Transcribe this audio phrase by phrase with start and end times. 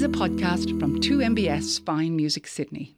[0.00, 2.96] is a podcast from 2MBS Fine Music Sydney.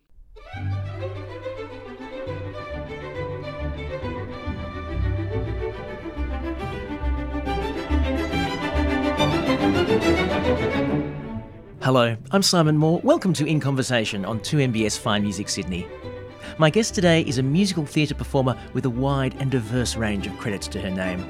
[11.80, 13.00] Hello, I'm Simon Moore.
[13.02, 15.88] Welcome to In Conversation on 2MBS Fine Music Sydney.
[16.58, 20.38] My guest today is a musical theatre performer with a wide and diverse range of
[20.38, 21.28] credits to her name.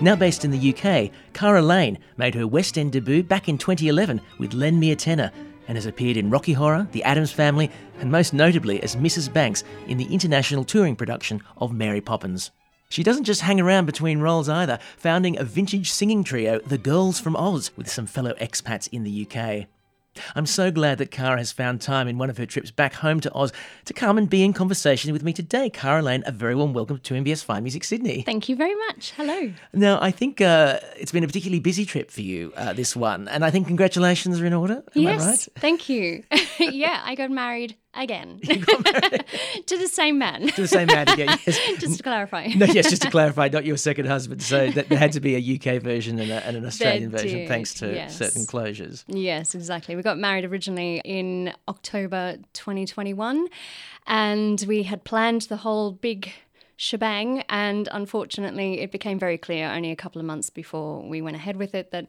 [0.00, 4.20] Now based in the UK, Kara Lane made her West End debut back in 2011
[4.38, 5.30] with Lend Me a Tenor
[5.68, 7.70] and has appeared in Rocky Horror, The Addams Family,
[8.00, 9.32] and most notably as Mrs.
[9.32, 12.50] Banks in the international touring production of Mary Poppins.
[12.90, 17.18] She doesn't just hang around between roles either, founding a vintage singing trio, The Girls
[17.18, 19.66] from Oz, with some fellow expats in the UK.
[20.34, 23.20] I'm so glad that Kara has found time in one of her trips back home
[23.20, 23.52] to Oz
[23.84, 25.70] to come and be in conversation with me today.
[25.70, 28.22] Kara Lane, a very warm welcome to MBS Fine Music Sydney.
[28.22, 29.12] Thank you very much.
[29.16, 29.52] Hello.
[29.72, 33.28] Now, I think uh, it's been a particularly busy trip for you, uh, this one,
[33.28, 34.82] and I think congratulations are in order.
[34.94, 35.48] Am yes, I right?
[35.56, 36.22] thank you.
[36.58, 38.40] yeah, I got married again
[39.66, 40.48] to the same man.
[40.48, 41.58] To the same man again, yes.
[41.78, 42.48] just to clarify.
[42.48, 44.42] No, yes, just to clarify, not your second husband.
[44.42, 47.46] So that, there had to be a UK version and, a, and an Australian version,
[47.48, 48.16] thanks to yes.
[48.16, 49.04] certain closures.
[49.06, 49.96] Yes, exactly.
[49.96, 53.48] We got married originally in October 2021,
[54.06, 56.32] and we had planned the whole big
[56.76, 57.42] shebang.
[57.48, 61.56] And unfortunately, it became very clear only a couple of months before we went ahead
[61.56, 62.06] with it that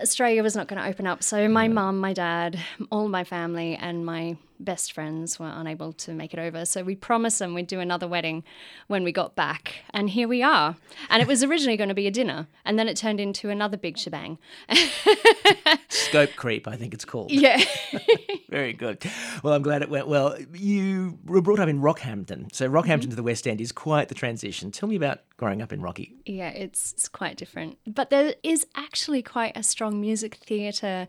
[0.00, 1.22] Australia was not going to open up.
[1.22, 2.58] So my mum, my dad,
[2.90, 6.64] all my family, and my best friends were unable to make it over.
[6.64, 8.44] So we promised them we'd do another wedding
[8.86, 9.76] when we got back.
[9.92, 10.76] And here we are.
[11.08, 13.76] And it was originally going to be a dinner, and then it turned into another
[13.76, 14.38] big shebang.
[15.88, 17.30] Scope creep, I think it's called.
[17.30, 17.62] yeah.
[18.50, 19.02] Very good.
[19.42, 20.36] Well, I'm glad it went well.
[20.52, 22.54] You were brought up in Rockhampton.
[22.54, 23.10] So, Rockhampton Mm-hmm.
[23.10, 24.70] to the West End is quite the transition.
[24.70, 26.12] Tell me about growing up in Rocky.
[26.26, 27.78] Yeah, it's, it's quite different.
[27.86, 31.06] But there is actually quite a strong music theatre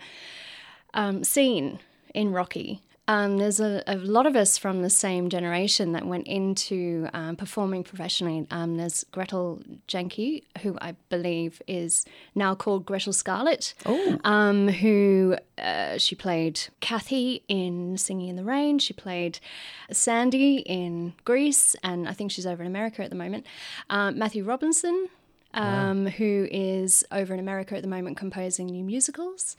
[0.93, 1.79] um, scene
[2.13, 2.81] in Rocky.
[3.11, 7.35] Um, there's a, a lot of us from the same generation that went into um,
[7.35, 8.47] performing professionally.
[8.49, 12.05] Um, there's Gretel Jenke, who I believe is
[12.35, 13.73] now called Gretel Scarlett,
[14.23, 18.79] um, who uh, she played Kathy in Singing in the Rain.
[18.79, 19.39] She played
[19.91, 23.45] Sandy in Grease, and I think she's over in America at the moment.
[23.89, 25.09] Um, Matthew Robinson,
[25.53, 29.57] um, who is over in America at the moment composing new musicals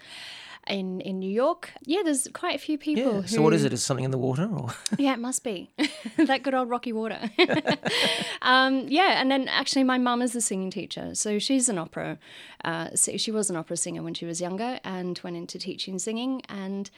[0.67, 1.71] in in New York.
[1.85, 3.15] Yeah, there's quite a few people.
[3.15, 3.21] Yeah.
[3.23, 3.73] Who, So, what is it?
[3.73, 4.49] Is something in the water?
[4.53, 4.75] Or?
[4.99, 5.71] Yeah, it must be
[6.17, 7.31] that good old rocky water.
[8.43, 12.19] um, yeah, and then actually, my mum is a singing teacher, so she's an opera.
[12.65, 15.99] Uh, so she was an opera singer when she was younger, and went into teaching
[15.99, 16.43] singing.
[16.49, 16.91] And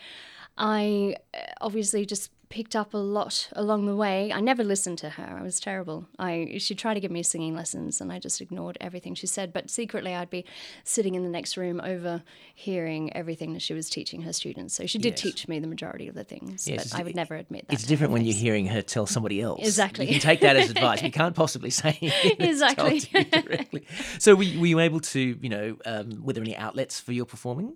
[0.58, 4.32] I uh, obviously just picked up a lot along the way.
[4.32, 5.36] I never listened to her.
[5.38, 6.06] I was terrible.
[6.18, 9.52] I she tried to give me singing lessons and I just ignored everything she said,
[9.52, 10.44] but secretly I'd be
[10.84, 14.74] sitting in the next room overhearing everything that she was teaching her students.
[14.74, 15.20] So she did Yes.
[15.22, 17.74] teach me the majority of the things, Yes, but I would never admit that.
[17.74, 19.60] It's different when you're hearing her tell somebody else.
[19.66, 20.06] Exactly.
[20.06, 21.02] You can take that as advice.
[21.02, 21.98] You can't possibly say
[22.38, 23.00] Exactly.
[23.00, 23.86] directly.
[24.18, 27.24] So, were, were you able to, you know, um, were there any outlets for your
[27.26, 27.74] performing?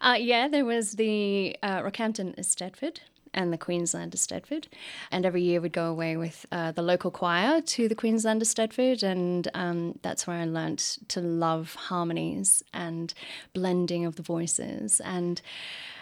[0.00, 2.98] Uh, yeah, there was the uh, Rockhampton Eisteddfod
[3.36, 4.66] and the Queensland Eisteddfod.
[5.12, 9.02] And every year we'd go away with uh, the local choir to the Queensland Eisteddfod.
[9.02, 13.12] And um, that's where I learnt to love harmonies and
[13.52, 15.00] blending of the voices.
[15.00, 15.40] And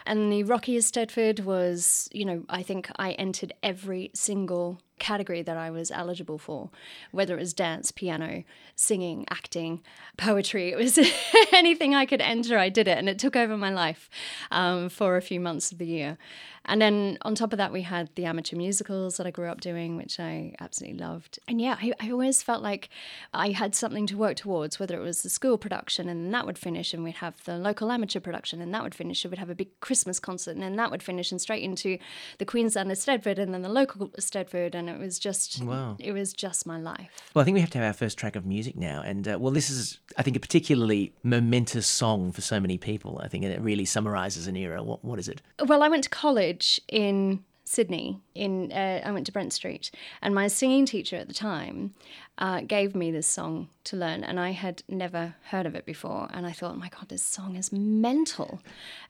[0.06, 5.56] and the Rocky Eisteddfod was, you know, I think I entered every single category that
[5.56, 6.70] I was eligible for,
[7.10, 8.44] whether it was dance, piano,
[8.76, 9.82] singing, acting,
[10.16, 10.70] poetry.
[10.70, 10.98] It was
[11.52, 12.98] anything I could enter, I did it.
[12.98, 14.08] And it took over my life
[14.50, 16.18] um, for a few months of the year.
[16.66, 19.60] And then on top of that, we had the amateur musicals that I grew up
[19.60, 21.38] doing, which I absolutely loved.
[21.46, 22.88] And yeah, I, I always felt like
[23.34, 26.58] I had something to work towards, whether it was the school production and that would
[26.58, 29.50] finish, and we'd have the local amateur production and that would finish, and we'd have
[29.50, 31.98] a big Christmas concert and then that would finish, and straight into
[32.38, 34.74] the Queensland Eisteddfod and then the local Eisteddfod.
[34.74, 35.96] And it was just, Wow.
[35.98, 37.10] it was just my life.
[37.34, 39.02] Well, I think we have to have our first track of music now.
[39.02, 43.20] And, uh, well, this is, I think, a particularly momentous song for so many people.
[43.22, 44.82] I think it really summarises an era.
[44.82, 45.42] What, what is it?
[45.66, 47.44] Well, I went to college in
[47.74, 48.20] Sydney.
[48.34, 49.90] In uh, I went to Brent Street,
[50.22, 51.94] and my singing teacher at the time
[52.38, 56.28] uh, gave me this song to learn, and I had never heard of it before.
[56.32, 58.60] And I thought, oh my god, this song is mental.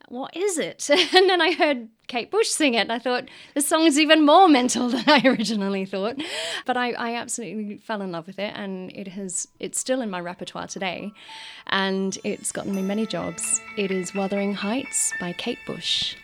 [0.08, 0.88] What is it?
[1.14, 4.26] And then I heard Kate Bush sing it, and I thought this song is even
[4.26, 6.16] more mental than I originally thought.
[6.66, 10.10] But I, I absolutely fell in love with it, and it has it's still in
[10.10, 11.12] my repertoire today,
[11.68, 13.60] and it's gotten me many jobs.
[13.76, 16.16] It is Wuthering Heights by Kate Bush.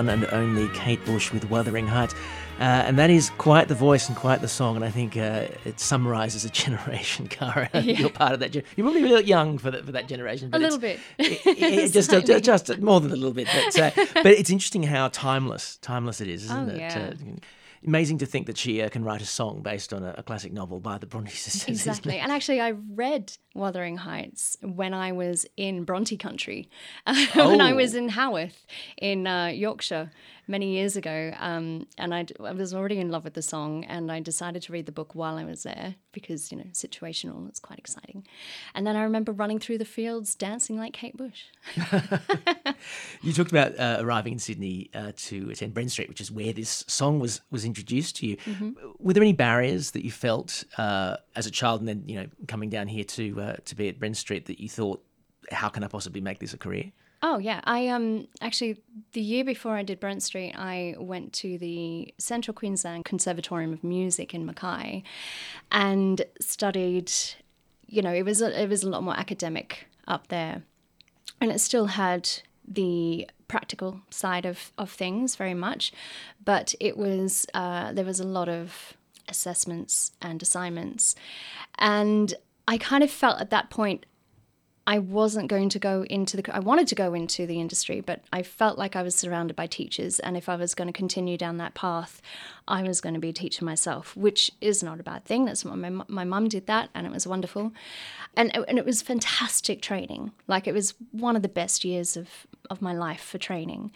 [0.00, 2.14] One and only Kate Bush with Wuthering Heights.
[2.58, 5.48] Uh, and that is quite the voice and quite the song, and I think uh,
[5.66, 7.68] it summarises a generation, Kara.
[7.82, 8.50] You're part of that.
[8.52, 10.48] Gen- You're probably a little young for that for that generation.
[10.48, 11.00] But little bit.
[11.18, 12.10] it- it- just,
[12.42, 13.46] just more than a little bit.
[13.74, 16.78] But, uh, but it's interesting how timeless, timeless it is, isn't Oh, it?
[16.78, 17.10] yeah.
[17.12, 17.36] Uh,
[17.86, 20.52] amazing to think that she uh, can write a song based on a, a classic
[20.52, 21.68] novel by the Bronte sisters.
[21.68, 22.18] Exactly.
[22.18, 26.68] And actually, I read Wuthering Heights when I was in Bronte country,
[27.34, 27.76] when I Oh.
[27.76, 28.64] was in Haworth
[28.96, 30.10] in uh, Yorkshire
[30.46, 31.32] many years ago.
[31.38, 34.72] Um, and I'd, I was already in love with the song, and I decided to
[34.72, 38.26] read the book while I was there because, you know, situational, it's quite exciting.
[38.74, 41.44] And then I remember running through the fields dancing like Kate Bush.
[43.22, 46.52] You talked about uh, arriving in Sydney uh, to attend Brent Street, which is where
[46.52, 48.36] this song was was introduced to you.
[48.38, 48.70] Mm-hmm.
[48.98, 52.26] Were there any barriers that you felt uh, as a child, and then you know
[52.48, 55.02] coming down here to uh, to be at Brent Street that you thought,
[55.50, 56.92] how can I possibly make this a career?
[57.22, 58.78] Oh yeah, I um actually
[59.12, 63.84] the year before I did Brent Street, I went to the Central Queensland Conservatorium of
[63.84, 65.02] Music in Mackay,
[65.70, 67.12] and studied.
[67.86, 70.62] You know, it was a, it was a lot more academic up there,
[71.40, 72.30] and it still had
[72.66, 75.92] the practical side of of things very much,
[76.42, 78.94] but it was uh, there was a lot of
[79.28, 81.14] assessments and assignments,
[81.78, 82.34] and
[82.70, 84.06] I kind of felt at that point
[84.86, 86.54] I wasn't going to go into the.
[86.54, 89.66] I wanted to go into the industry, but I felt like I was surrounded by
[89.66, 92.22] teachers, and if I was going to continue down that path,
[92.68, 95.46] I was going to be a teacher myself, which is not a bad thing.
[95.46, 97.72] That's what my my mum did that, and it was wonderful,
[98.36, 100.30] and and it was fantastic training.
[100.46, 102.28] Like it was one of the best years of
[102.70, 103.90] of my life for training,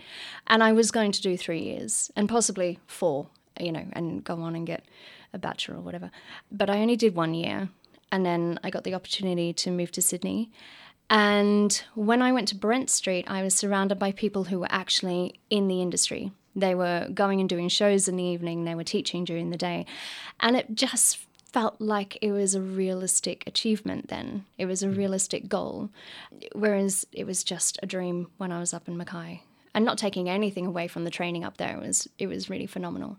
[0.48, 3.28] and I was going to do three years and possibly four,
[3.60, 4.84] you know, and go on and get
[5.32, 6.10] a bachelor or whatever.
[6.50, 7.68] But I only did one year,
[8.12, 10.50] and then I got the opportunity to move to Sydney.
[11.10, 15.40] And when I went to Brent Street, I was surrounded by people who were actually
[15.50, 16.32] in the industry.
[16.56, 19.86] They were going and doing shows in the evening, they were teaching during the day.
[20.40, 21.18] And it just
[21.52, 24.44] felt like it was a realistic achievement then.
[24.58, 24.96] It was a mm.
[24.96, 25.90] realistic goal.
[26.52, 29.42] Whereas it was just a dream when I was up in Mackay.
[29.72, 32.66] And not taking anything away from the training up there, it was it was really
[32.66, 33.18] phenomenal.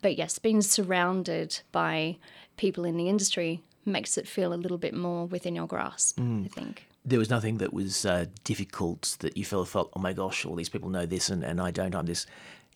[0.00, 2.16] But yes, being surrounded by
[2.56, 6.48] people in the industry makes it feel a little bit more within your grasp, I
[6.48, 6.86] think.
[7.04, 9.90] There was nothing that was uh, difficult that you felt felt.
[9.94, 11.94] Oh my gosh, all these people know this, and, and I don't.
[11.94, 12.26] I'm this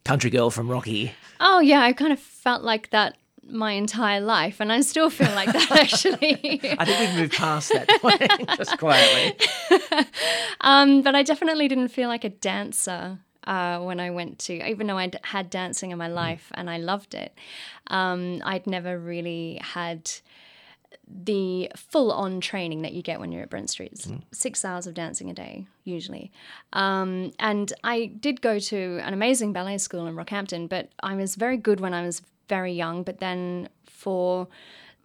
[0.04, 1.12] country girl from Rocky.
[1.40, 5.30] Oh yeah, I kind of felt like that my entire life, and I still feel
[5.34, 6.60] like that actually.
[6.78, 9.36] I think we've moved past that point just quietly.
[10.60, 14.86] um, but I definitely didn't feel like a dancer uh, when I went to, even
[14.86, 17.36] though I'd had dancing in my life and I loved it.
[17.88, 20.10] Um, I'd never really had
[21.06, 23.92] the full on training that you get when you're at Brent Street.
[23.92, 26.32] It's Six hours of dancing a day, usually.
[26.72, 31.34] Um, and I did go to an amazing ballet school in Rockhampton, but I was
[31.34, 33.02] very good when I was very young.
[33.02, 34.48] But then for,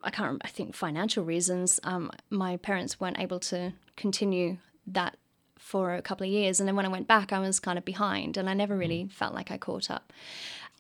[0.04, 5.18] I can't remember, I think financial reasons, um, my parents weren't able to continue that
[5.58, 6.60] for a couple of years.
[6.60, 9.08] And then when I went back, I was kind of behind and I never really
[9.12, 10.12] felt like I caught up.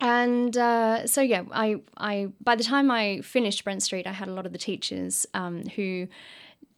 [0.01, 4.27] And uh, so yeah, I, I by the time I finished Brent Street, I had
[4.27, 6.07] a lot of the teachers um, who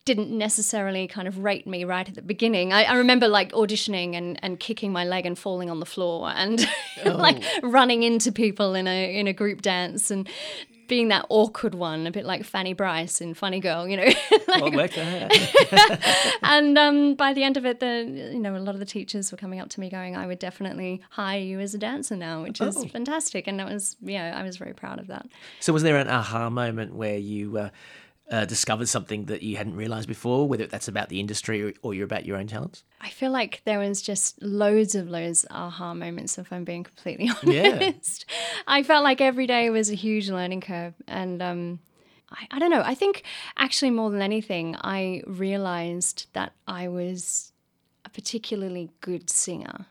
[0.04, 2.74] didn't necessarily kind of rate me right at the beginning.
[2.74, 6.32] I, I remember like auditioning and, and kicking my leg and falling on the floor
[6.34, 6.68] and
[7.06, 10.28] like running into people in a in a group dance and
[10.92, 14.04] being that awkward one, a bit like Fanny Brice in Funny Girl, you know.
[14.32, 15.30] like, Well, it worked for her.
[16.44, 19.32] and um, by the end of it, the you know a lot of the teachers
[19.32, 22.44] were coming up to me going, "I would definitely hire you as a dancer now,"
[22.44, 22.86] which is Oh.
[22.88, 23.48] fantastic.
[23.48, 25.28] And that was yeah, I was very proud of that.
[25.62, 27.70] So, was there an aha moment where you uh,
[28.32, 31.94] uh, discovered something that you hadn't realised before, whether that's about the industry or, or
[31.94, 32.84] you're about your own talents?
[33.02, 37.30] I feel like there was just loads of those aha moments, if I'm being completely
[37.44, 37.76] Yeah.
[37.76, 38.26] honest.
[38.68, 40.94] I felt like every day was a huge learning curve.
[41.08, 41.80] And um,
[42.32, 43.24] I, I don't know, I think
[43.58, 47.52] actually more than anything, I realized that I was
[48.06, 49.88] a particularly good singer.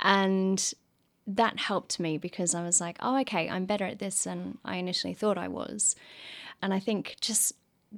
[0.00, 0.74] And
[1.26, 4.76] that helped me because I was like, oh, okay, I'm better at this than I
[4.76, 5.96] initially thought I was.
[6.62, 7.52] And I think just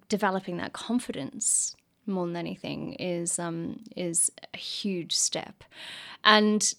[0.08, 1.76] developing that confidence
[2.06, 5.64] more than anything is um, is a huge step.
[6.24, 6.74] And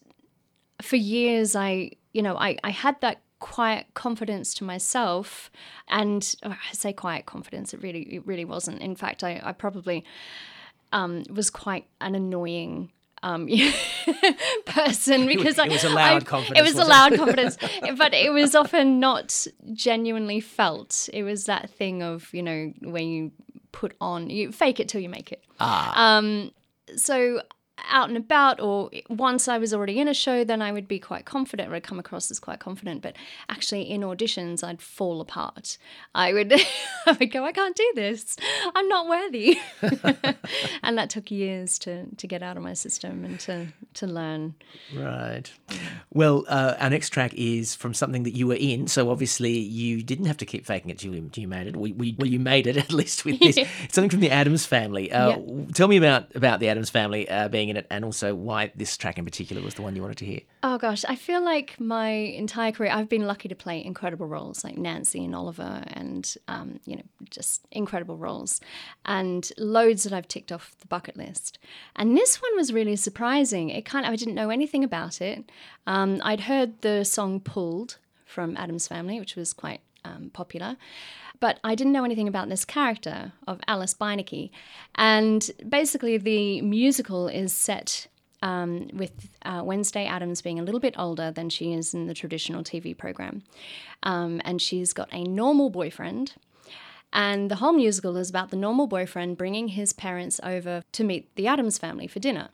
[0.82, 5.50] for years, I you know, I, I had that quiet confidence to myself
[5.88, 8.82] and oh, I say quiet confidence, it really it really wasn't.
[8.82, 10.04] In fact, I, I probably
[10.92, 12.92] um, was quite an annoying
[13.24, 13.48] um,
[14.66, 17.58] person because it was a I, loud I- confidence, It was a loud confidence,
[17.98, 21.10] but it was often not genuinely felt.
[21.14, 23.32] It was that thing of you know when you
[23.72, 25.44] put on you fake it till you make it.
[25.60, 26.18] Ah.
[26.18, 26.52] Um,
[26.96, 27.42] so
[27.90, 31.00] out and about or once I was already in a show then I would be
[31.00, 33.16] quite confident or I'd come across as quite confident but
[33.48, 35.78] actually in auditions I'd fall apart
[36.16, 36.54] I would
[37.06, 38.36] I would go I can't do this
[38.76, 39.60] I'm not worthy
[40.84, 44.56] and that took years to to get out of my system and to to learn
[44.96, 45.52] Right.
[46.14, 48.88] Well, uh, our next track is from something that you were in.
[48.88, 51.76] So obviously you didn't have to keep faking it you, you made it.
[51.76, 53.58] We, we, well, you made it at least with this.
[53.58, 55.12] It's something from the Addams Family.
[55.12, 55.66] Uh, Yeah.
[55.74, 58.98] Tell me about about the Addams Family uh, being in it, and also why this
[58.98, 60.42] track in particular was the one you wanted to hear.
[60.64, 64.64] Oh gosh, I feel like my entire career I've been lucky to play incredible roles
[64.64, 68.60] like Nancy and Oliver, and um, you know just incredible roles,
[69.06, 71.60] and loads that I've ticked off the bucket list.
[71.96, 73.70] And this one was really surprising.
[73.70, 75.52] It kind of I didn't know anything about it.
[75.88, 80.78] Um, I'd heard the song "Pulled" from Addams Family, which was quite um, popular.
[81.40, 84.50] But I didn't know anything about this character of Alice Beinecke.
[84.96, 88.08] And basically, the musical is set
[88.42, 92.14] um, with uh, Wednesday Addams being a little bit older than she is in the
[92.14, 93.44] traditional TV program.
[94.04, 96.34] Um, and she's got a normal boyfriend.
[97.12, 101.34] And the whole musical is about the normal boyfriend bringing his parents over to meet
[101.36, 102.50] the Addams family for dinner.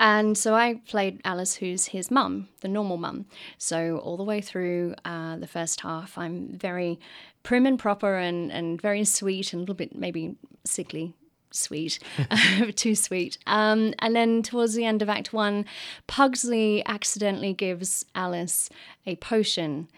[0.00, 3.26] And so I played Alice, who's his mum, the normal mum.
[3.58, 6.98] So all the way through uh, the first half, I'm very
[7.42, 11.14] prim and proper and, and very sweet and a little bit maybe sickly
[11.52, 12.00] sweet,
[12.74, 13.38] too sweet.
[13.46, 15.64] Um, and then towards the end of Act One,
[16.06, 18.68] Pugsley accidentally gives Alice
[19.06, 19.88] a potion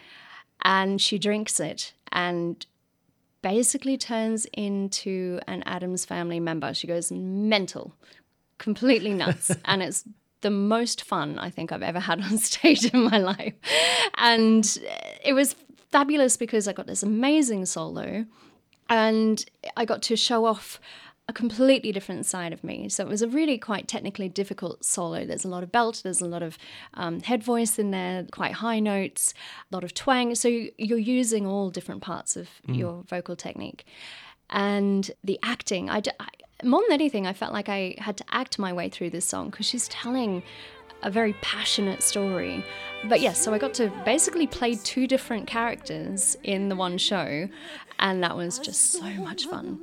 [0.62, 2.66] and she drinks it and
[3.42, 6.74] basically turns into an Addams family member.
[6.74, 7.94] She goes mental,
[8.58, 10.04] completely nuts, and it's
[10.42, 13.54] the most fun I think I've ever had on stage in my life.
[14.16, 14.78] And
[15.24, 15.56] it was
[15.90, 18.26] fabulous because I got this amazing solo
[18.88, 19.44] and
[19.76, 20.78] I got to show off
[21.28, 22.88] a completely different side of me.
[22.88, 25.24] So it was a really quite technically difficult solo.
[25.24, 26.56] There's a lot of belt, there's a lot of
[26.94, 29.34] um, head voice in there, quite high notes,
[29.72, 30.36] a lot of twang.
[30.36, 33.84] So you're using all different parts of your vocal technique.
[34.50, 36.28] And the acting, I, d- I-
[36.64, 39.50] more than anything, I felt like I had to act my way through this song
[39.50, 40.42] because she's telling
[41.02, 42.64] a very passionate story.
[43.04, 47.48] But yes, so I got to basically play two different characters in the one show,
[47.98, 49.80] and that was just so much fun.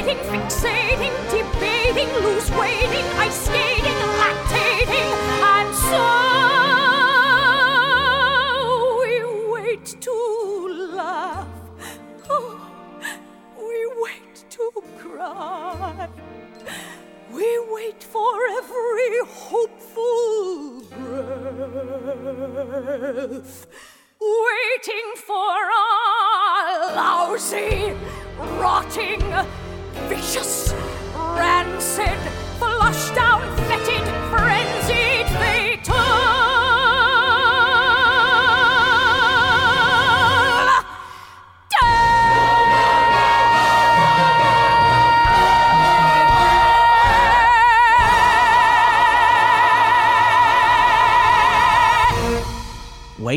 [0.00, 3.89] Fixating, debating, loose waiting, ice skating,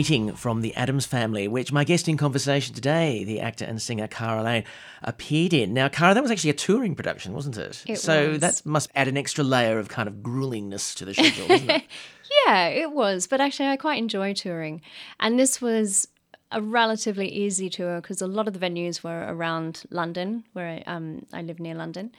[0.04, 4.06] Waiting from the Addams Family, which my guest in conversation today, the actor and singer
[4.06, 4.66] Kara Lane,
[5.02, 5.74] appeared in.
[5.74, 7.86] Now, Kara, that was actually a touring production, wasn't it?
[7.88, 8.40] It so was.
[8.42, 11.84] that must add an extra layer of kind of gruelingness to the schedule, it?
[12.46, 14.82] Yeah, it was, but actually, I quite enjoy touring.
[15.22, 16.10] And this was
[16.52, 20.84] a relatively easy tour because a lot of the venues were around London, where I,
[20.86, 22.14] um, I live near London.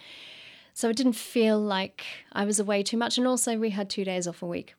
[0.73, 3.19] So it didn't feel like I was away too much.
[3.19, 4.75] And also, we had two days off a week.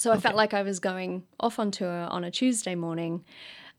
[0.00, 3.22] So I felt like I was going off on tour on a Tuesday morning,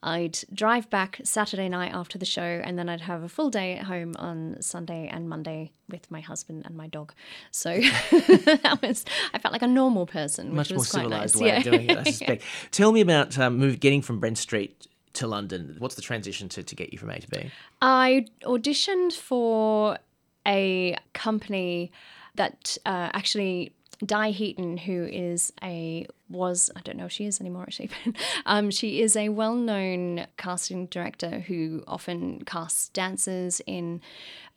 [0.03, 3.75] I'd drive back Saturday night after the show, and then I'd have a full day
[3.77, 7.13] at home on Sunday and Monday with my husband and my dog.
[7.49, 7.71] So
[8.11, 11.41] that was, I felt like a normal person, which Much more was quite civilized nice.
[11.41, 11.57] way yeah.
[11.57, 12.43] of doing it, I suspect.
[12.69, 15.75] Tell me about um, move, getting from Brent Street to London.
[15.79, 17.49] What's the transition to, to get you from A to B?
[17.81, 19.97] I auditioned for
[20.45, 21.91] a company
[22.35, 23.73] that uh, actually
[24.05, 28.15] Di Heaton, who is a was I don't know if she is anymore actually, but
[28.45, 34.01] um, she is a well-known casting director who often casts dancers in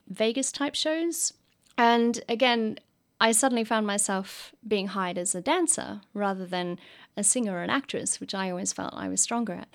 [0.09, 1.33] Vegas type shows.
[1.77, 2.79] And again,
[3.21, 6.79] I suddenly found myself being hired as a dancer rather than
[7.17, 9.69] a singer or an actress, which I always felt I was stronger at.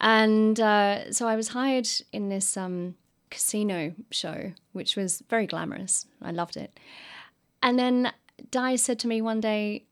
[0.00, 2.96] And uh, so I was hired in this um,
[3.30, 6.06] casino show, which was very glamorous.
[6.20, 6.78] I loved it.
[7.62, 8.12] And then
[8.50, 9.84] Di said to me one day,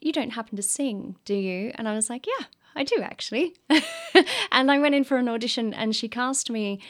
[0.00, 1.72] You don't happen to sing, do you?
[1.74, 3.54] And I was like, Yeah, I do actually.
[4.52, 6.80] and I went in for an audition, and she cast me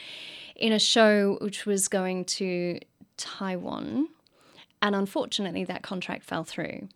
[0.56, 2.78] in a show which was going to
[3.16, 4.08] Taiwan.
[4.82, 6.88] And unfortunately, that contract fell through.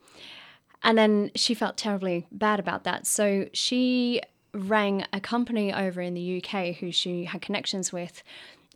[0.82, 3.06] And then she felt terribly bad about that.
[3.06, 4.20] So she
[4.52, 8.22] rang a company over in the UK who she had connections with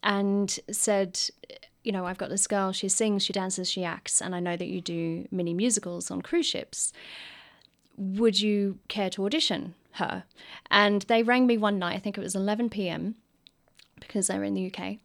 [0.02, 1.20] and said,
[1.84, 4.56] You know, I've got this girl, she sings, she dances, she acts, and I know
[4.56, 6.92] that you do mini musicals on cruise ships.
[7.96, 10.24] Would you care to audition her?
[10.70, 13.16] And they rang me one night, I think it was 11 p.m.
[14.00, 14.98] because they were in the UK.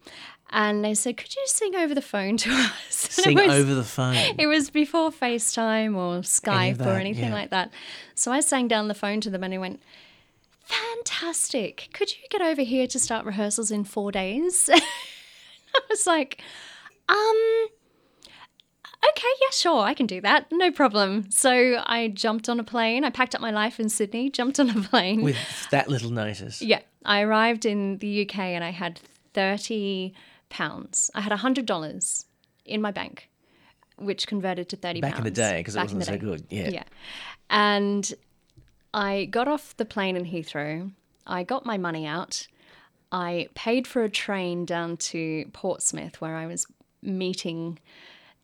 [0.51, 2.71] And they said, Could you sing over the phone to us?
[2.89, 4.15] Sing was- over the phone.
[4.37, 7.33] it was before FaceTime or Any Skype or anything yeah.
[7.33, 7.71] like that.
[8.15, 9.81] So I sang down the phone to them and they went,
[10.61, 11.89] Fantastic.
[11.93, 14.69] Could you get over here to start rehearsals in four days?
[15.81, 16.41] I was like,
[17.09, 17.67] um,
[19.09, 20.47] okay, yeah, sure, I can do that.
[20.51, 21.29] No problem.
[21.31, 23.03] So I jumped on a plane.
[23.03, 25.21] I packed up my life in Sydney, jumped on a plane.
[25.21, 25.37] With
[25.71, 26.61] that little notice.
[26.61, 28.99] Yeah, I arrived in the UK and I had
[29.33, 30.13] thirty
[30.49, 31.11] pounds.
[31.13, 32.25] I had hundred dollars
[32.65, 33.29] in my bank,
[33.97, 35.01] which converted to thirty.
[35.01, 36.69] Back in the day, because it wasn't so good, yeah.
[36.69, 36.83] yeah.
[37.49, 38.13] And
[38.93, 40.91] I got off the plane in Heathrow.
[41.25, 42.47] I got my money out.
[43.11, 46.67] I paid for a train down to Portsmouth, where I was
[47.01, 47.79] meeting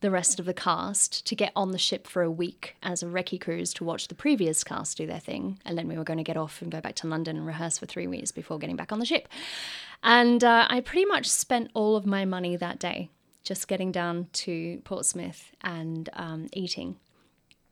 [0.04, 3.06] the rest of the cast to get on the ship for a week as a
[3.06, 5.60] recce cruise to watch the previous cast do their thing.
[5.64, 7.78] And then we were going to get off and go back to London and rehearse
[7.78, 9.30] for three weeks before getting back on the ship.
[10.04, 13.10] And uh, I pretty much spent all of my money that day
[13.46, 16.98] just getting down to Portsmouth and um, eating.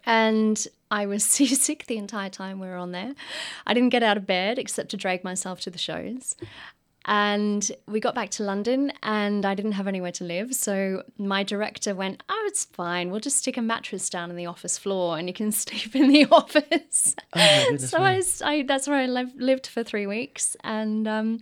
[0.05, 3.13] And I was seasick the entire time we were on there.
[3.67, 6.35] I didn't get out of bed except to drag myself to the shows.
[7.05, 10.53] And we got back to London and I didn't have anywhere to live.
[10.53, 13.09] So my director went, Oh, it's fine.
[13.09, 16.09] We'll just stick a mattress down in the office floor and you can sleep in
[16.09, 17.15] the office.
[17.35, 17.97] Oh, so.
[18.03, 21.39] I, I- that's where I liv- lived for three weeks and um,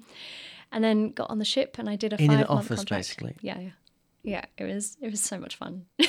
[0.72, 2.80] and then got on the ship and I did a In an five month office,
[2.80, 3.00] contract.
[3.00, 3.36] basically.
[3.42, 3.70] Yeah, yeah.
[4.22, 5.86] Yeah, it was it was so much fun.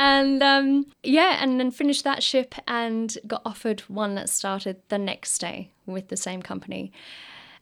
[0.00, 4.96] and um, yeah, and then finished that ship and got offered one that started the
[4.96, 6.90] next day with the same company.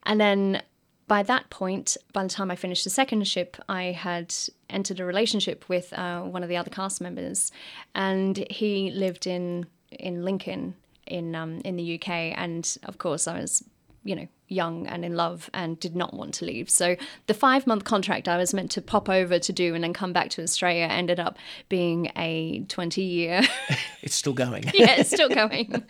[0.04, 0.62] And then
[1.08, 4.32] by that point, by the time I finished the second ship, I had
[4.70, 7.50] entered a relationship with uh, one of the other cast members,
[7.96, 10.76] and he lived in in Lincoln
[11.08, 12.08] in um, in the UK.
[12.38, 13.64] And of course, I was
[14.04, 16.70] you know young and in love and did not want to leave.
[16.70, 19.92] So the five month contract I was meant to pop over to do and then
[19.92, 21.36] come back to Australia ended up
[21.68, 23.42] being a twenty year.
[24.00, 24.62] It's still going.
[24.74, 25.70] yeah, it's still going.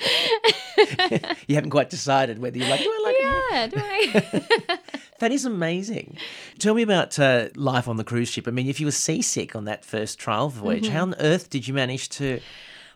[1.46, 3.22] you haven't quite decided whether you're like, do I like it?
[3.52, 4.78] yeah, do I?
[5.20, 6.16] That is amazing.
[6.58, 8.48] Tell me about uh, life on the cruise ship.
[8.48, 11.68] I mean, if you were seasick on that first trial voyage, how on earth did
[11.68, 12.40] you manage to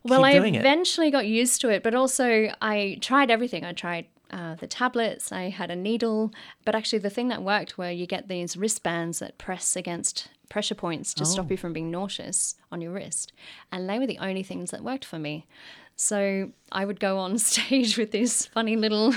[0.04, 0.10] Mm-hmm.
[0.10, 0.58] Well, keep I doing it?
[0.58, 3.64] eventually got used to it, but also I tried everything.
[3.64, 6.32] I tried uh, the tablets, I had a needle,
[6.64, 10.74] but actually, the thing that worked were you get these wristbands that press against pressure
[10.74, 11.26] points to Oh.
[11.26, 13.32] stop you from being nauseous on your wrist.
[13.70, 15.46] And they were the only things that worked for me.
[15.96, 19.14] So I would go on stage with these funny little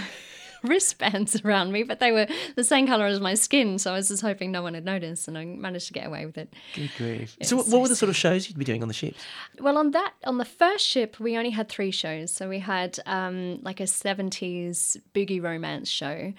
[0.69, 3.77] wristbands around me, but they were the same color as my skin.
[3.79, 6.25] So I was just hoping no one had noticed, and I managed to get away
[6.25, 6.53] with it.
[6.73, 7.37] Good grief.
[7.41, 9.23] So, what so were the sort of shows you'd be doing on the ships?
[9.59, 12.31] Well, on that, on the first ship, we only had three shows.
[12.31, 16.33] So we had um, like a 70s boogie romance show.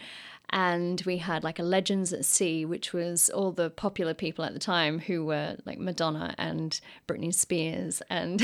[0.51, 4.53] And we had like a Legends at Sea, which was all the popular people at
[4.53, 8.41] the time who were like Madonna and Britney Spears and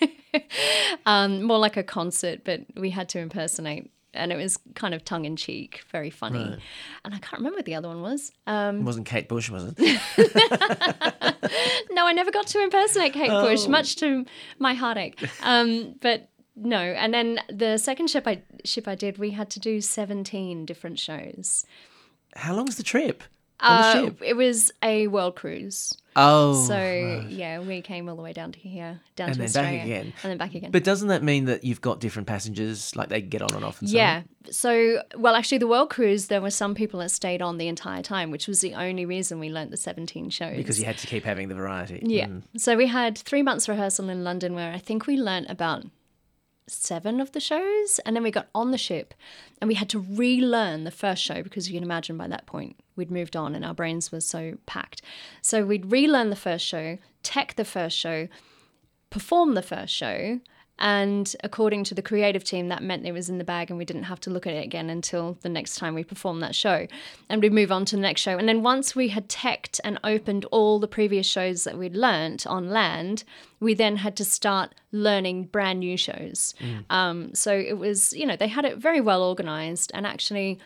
[1.06, 3.90] um, more like a concert, but we had to impersonate.
[4.14, 6.58] And it was kind of tongue in cheek, very funny.
[7.04, 8.32] And I can't remember what the other one was.
[8.46, 9.78] Um, It wasn't Kate Bush, was it?
[11.90, 14.24] no, I never got to impersonate Kate Bush, much to
[14.58, 15.22] my heartache.
[15.42, 16.78] Um, but no.
[16.78, 20.98] And then the second ship I ship I did, we had to do seventeen different
[20.98, 21.64] shows.
[22.34, 23.22] How long was the trip
[23.60, 24.22] on Uh, the ship?
[24.24, 25.96] It was a world cruise.
[26.18, 27.26] Oh, So right.
[27.28, 30.12] yeah, we came all the way down to here, down And to then back again.
[30.22, 30.70] and then back again.
[30.70, 33.80] But doesn't that mean that you've got different passengers, like they get on and off?
[33.80, 34.02] And so on?
[34.04, 34.22] yeah.
[34.50, 38.02] So, well, actually, the world cruise, there were some people that stayed on the entire
[38.02, 40.56] time, which was the only reason we learnt the 17 shows.
[40.56, 42.00] because you had to keep having the variety.
[42.04, 42.26] Yeah.
[42.26, 42.42] Mm.
[42.56, 45.84] So we had three months rehearsal in London where I think we learnt about
[46.66, 47.98] seven of the shows.
[48.04, 49.14] And then we got on the ship
[49.60, 52.76] and we had to relearn the first show because you can imagine by that point
[52.98, 55.00] we'd moved on and our brains were so packed.
[55.40, 58.28] So we'd relearn the first show, tech the first show,
[59.08, 60.40] perform the first show.
[60.80, 63.84] And according to the creative team, that meant it was in the bag and we
[63.84, 66.86] didn't have to look at it again until the next time we performed that show.
[67.28, 68.38] And we'd move on to the next show.
[68.38, 72.46] And then once we had teched and opened all the previous shows that we'd learnt
[72.46, 73.24] on land,
[73.58, 76.54] we then had to start learning brand new shows.
[76.90, 79.90] Um, so it was, you know, they had it very well organized.
[79.94, 80.60] And actually,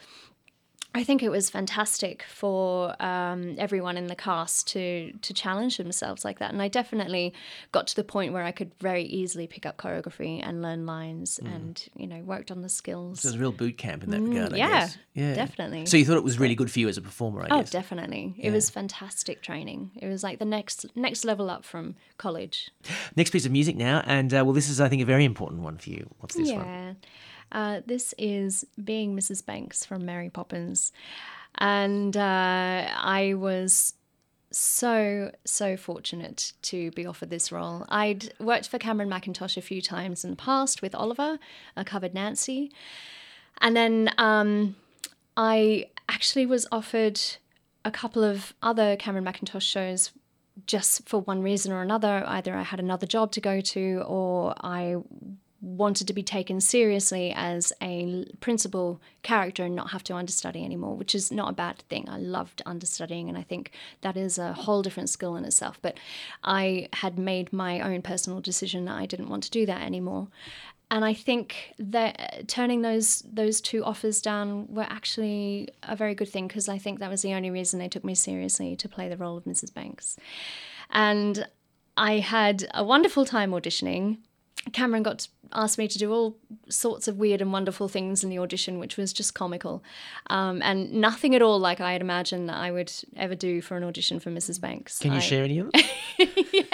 [0.94, 6.22] I think it was fantastic for um, everyone in the cast to to challenge themselves
[6.24, 7.32] like that, and I definitely
[7.72, 11.40] got to the point where I could very easily pick up choreography and learn lines,
[11.46, 13.20] and you know worked on the skills.
[13.20, 14.98] So was a real boot camp in that regard, I Mm, yeah, guess.
[15.14, 15.86] Yeah, definitely.
[15.86, 17.52] So you thought it was really good for you as a performer, I guess?
[17.52, 17.70] Oh, guess.
[17.70, 18.34] definitely!
[18.38, 19.92] It was fantastic training.
[19.96, 22.70] It was like the next next level up from college.
[23.16, 25.62] Next piece of music now, and uh, well, this is, I think, a very important
[25.62, 26.08] one for you.
[26.18, 26.66] What's this one?
[26.66, 26.92] yeah.
[27.52, 29.44] Uh, this is Being Mrs.
[29.44, 30.90] Banks from Mary Poppins.
[31.56, 33.92] And uh, I was
[34.50, 37.84] so, so fortunate to be offered this role.
[37.90, 41.38] I'd worked for Cameron Mackintosh a few times in the past with Oliver,
[41.76, 42.72] I covered Nancy.
[43.60, 44.76] And then um,
[45.36, 47.20] I actually was offered
[47.84, 50.10] a couple of other Cameron Mackintosh shows
[50.66, 52.24] just for one reason or another.
[52.26, 54.96] Either I had another job to go to or I
[55.62, 60.96] wanted to be taken seriously as a principal character and not have to understudy anymore,
[60.96, 62.08] which is not a bad thing.
[62.08, 63.70] I loved understudying, and I think
[64.00, 65.78] that is a whole different skill in itself.
[65.80, 65.98] But
[66.42, 70.28] I had made my own personal decision that I didn't want to do that anymore.
[70.90, 76.28] And I think that turning those those two offers down were actually a very good
[76.28, 79.08] thing because I think that was the only reason they took me seriously to play
[79.08, 79.72] the role of Mrs.
[79.72, 80.18] Banks.
[80.90, 81.48] And
[81.96, 84.18] I had a wonderful time auditioning.
[84.72, 86.36] Cameron got asked me to do all
[86.70, 89.82] sorts of weird and wonderful things in the audition, which was just comical,
[90.28, 93.76] um, and nothing at all like I had imagined that I would ever do for
[93.76, 94.60] an audition for Mrs.
[94.60, 94.98] Banks.
[94.98, 95.82] Can you I- share any of them?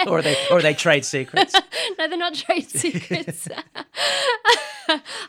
[0.07, 1.53] or, are they, or are they trade secrets?
[1.97, 3.47] no, they're not trade secrets.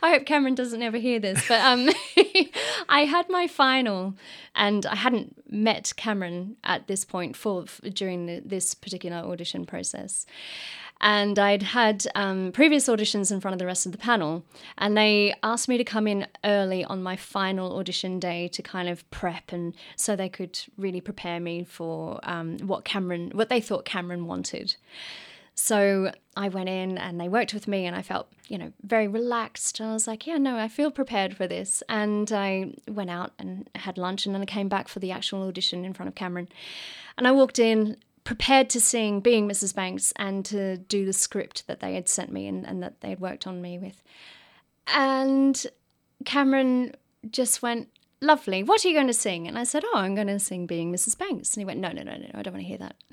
[0.02, 1.90] I hope Cameron doesn't ever hear this, but um,
[2.88, 4.14] I had my final,
[4.54, 10.24] and I hadn't met Cameron at this point for during the, this particular audition process.
[11.02, 14.44] And I'd had um, previous auditions in front of the rest of the panel,
[14.76, 18.88] and they asked me to come in early on my final audition day to kind
[18.88, 23.62] of prep, and so they could really prepare me for um, what Cameron, what they
[23.62, 24.76] thought Cameron wanted.
[25.54, 29.08] So I went in and they worked with me, and I felt, you know, very
[29.08, 29.80] relaxed.
[29.80, 31.82] I was like, yeah, no, I feel prepared for this.
[31.88, 35.42] And I went out and had lunch, and then I came back for the actual
[35.48, 36.48] audition in front of Cameron.
[37.18, 39.74] And I walked in prepared to sing Being Mrs.
[39.74, 43.10] Banks and to do the script that they had sent me and, and that they
[43.10, 44.02] had worked on me with.
[44.86, 45.66] And
[46.24, 46.94] Cameron
[47.30, 47.88] just went,
[48.22, 49.48] Lovely, what are you going to sing?
[49.48, 51.16] And I said, Oh, I'm going to sing Being Mrs.
[51.16, 51.54] Banks.
[51.54, 52.96] And he went, No, no, no, no, I don't want to hear that.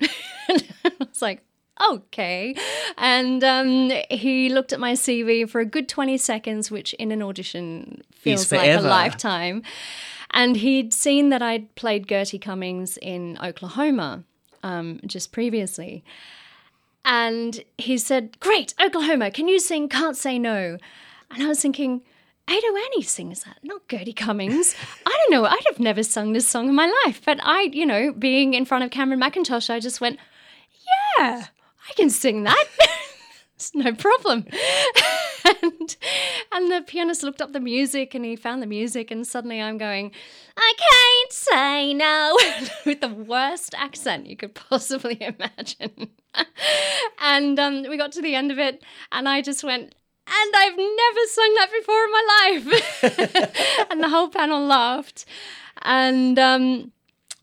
[0.84, 1.42] I was like,
[1.90, 2.54] Okay.
[2.96, 7.22] And um, he looked at my CV for a good 20 seconds, which in an
[7.22, 9.62] audition feels like a lifetime.
[10.30, 14.24] And he'd seen that I'd played Gertie Cummings in Oklahoma
[14.62, 16.04] um, just previously.
[17.04, 20.78] And he said, Great, Oklahoma, can you sing Can't Say No?
[21.30, 22.02] And I was thinking,
[22.48, 24.74] Ado Annie sings that, not Gertie Cummings.
[25.06, 27.20] I don't know, I'd have never sung this song in my life.
[27.24, 30.18] But I, you know, being in front of Cameron Mackintosh, I just went,
[31.18, 31.46] Yeah,
[31.88, 32.64] I can sing that.
[33.54, 34.46] it's no problem.
[35.44, 35.96] and,
[36.52, 39.78] and the pianist looked up the music and he found the music, and suddenly I'm
[39.78, 40.12] going,
[40.56, 42.36] I can't say no
[42.86, 46.10] with the worst accent you could possibly imagine.
[47.20, 49.94] and um, we got to the end of it, and I just went,
[50.28, 53.86] and I've never sung that before in my life.
[53.90, 55.24] and the whole panel laughed.
[55.82, 56.92] And um,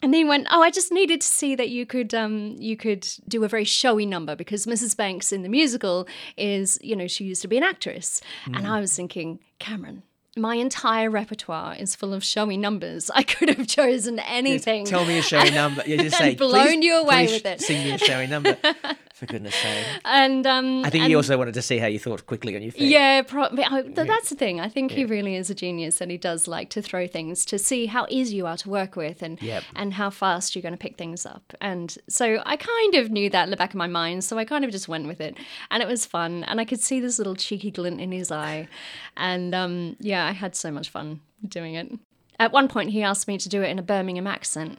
[0.06, 3.08] and he went, "Oh, I just needed to see that you could um, you could
[3.28, 4.96] do a very showy number because Mrs.
[4.96, 8.80] Banks in the musical is, you know, she used to be an actress." And I
[8.80, 10.04] was thinking, Cameron,
[10.36, 13.10] my entire repertoire is full of showy numbers.
[13.14, 14.86] I could have chosen anything.
[14.86, 15.84] Tell me a showy number.
[15.86, 18.58] You just say, blown you away with it." Sing me a showy number.
[19.16, 19.86] For goodness sake.
[20.04, 22.62] And um, I think and- he also wanted to see how you thought quickly on
[22.62, 22.90] your feet.
[22.90, 24.60] Yeah, pro- I- th- that's the thing.
[24.60, 27.58] I think he really is a genius, and he does like to throw things to
[27.58, 29.64] see how easy you are to work with, and Yep.
[29.74, 31.54] and how fast you're going to pick things up.
[31.62, 34.44] And so I kind of knew that in the back of my mind, so I
[34.44, 35.38] kind of just went with it,
[35.72, 38.68] and it was fun, and I could see this little cheeky glint in his eye,
[39.16, 41.92] and um, yeah, I had so much fun doing it.
[42.38, 44.78] At one point, he asked me to do it in a Birmingham accent,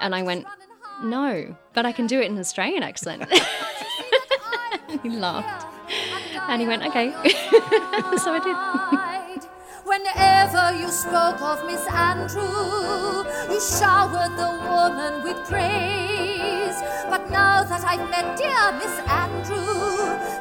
[0.00, 0.46] and I went,
[1.02, 3.24] "No, but I can do it in an Australian accent."
[5.02, 5.66] he laughed.
[6.48, 7.10] And he went, okay.
[8.22, 9.42] so I did.
[9.84, 16.76] Whenever you spoke of Miss Andrew, you showered the woman with praise.
[17.08, 19.96] But now that I've met dear Miss Andrew,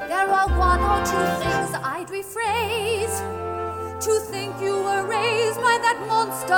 [0.08, 3.55] there are one or two things I'd rephrase.
[4.06, 6.54] To think you were raised by that monster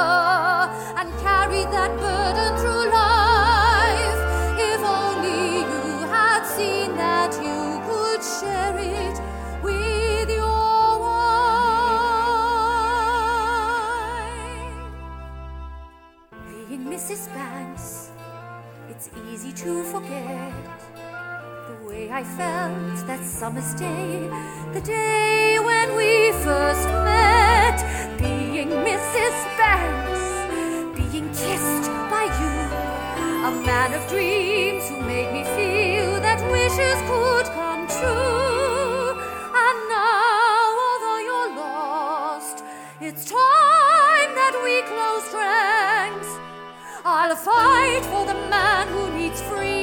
[1.00, 4.20] and carried that burden through life.
[4.60, 9.18] If only you had seen that you could share it
[9.64, 11.48] with your wife.
[16.50, 17.30] Being Mrs.
[17.34, 18.12] Banks,
[18.90, 20.52] it's easy to forget
[21.88, 24.30] way I felt that summer's day,
[24.74, 27.78] the day when we first met.
[28.20, 29.36] Being Mrs.
[29.60, 30.24] Banks,
[31.00, 32.56] being kissed by you,
[33.50, 39.10] a man of dreams who made me feel that wishes could come true.
[39.66, 42.64] And now, although you're lost,
[43.00, 46.32] it's time that we closed ranks.
[47.06, 49.77] I'll fight for the man who needs freeing,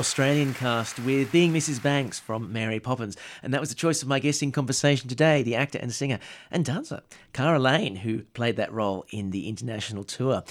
[0.00, 1.82] Australian cast with Being Mrs.
[1.82, 3.18] Banks from Mary Poppins.
[3.42, 6.18] And that was the choice of my guest in conversation today, the actor and singer
[6.50, 7.02] and dancer,
[7.34, 10.42] Kara Lane, who played that role in the international tour.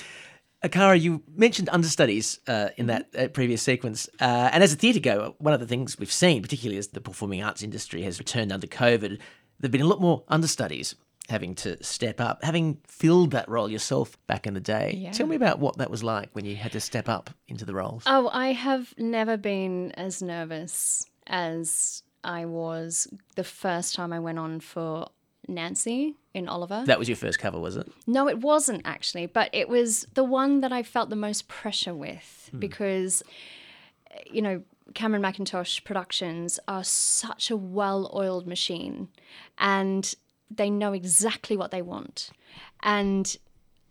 [0.61, 4.07] Uh, Kara, you mentioned understudies uh, in that uh, previous sequence.
[4.21, 7.01] Uh, and as a theatre goer, one of the things we've seen, particularly as the
[7.01, 9.17] performing arts industry has returned under COVID, there
[9.63, 10.93] have been a lot more understudies
[11.29, 14.95] having to step up, having filled that role yourself back in the day.
[14.97, 15.11] Yeah.
[15.11, 17.73] Tell me about what that was like when you had to step up into the
[17.73, 18.03] roles.
[18.05, 24.39] Oh, I have never been as nervous as I was the first time I went
[24.39, 25.09] on for
[25.47, 26.83] Nancy in Oliver.
[26.85, 27.91] That was your first cover, was it?
[28.07, 31.93] No, it wasn't actually, but it was the one that I felt the most pressure
[31.93, 32.59] with hmm.
[32.59, 33.23] because,
[34.11, 34.63] eh, you know,
[34.93, 39.09] Cameron Mackintosh Productions are such a well oiled machine
[39.59, 40.15] and
[40.49, 42.31] they know exactly what they want.
[42.81, 43.35] And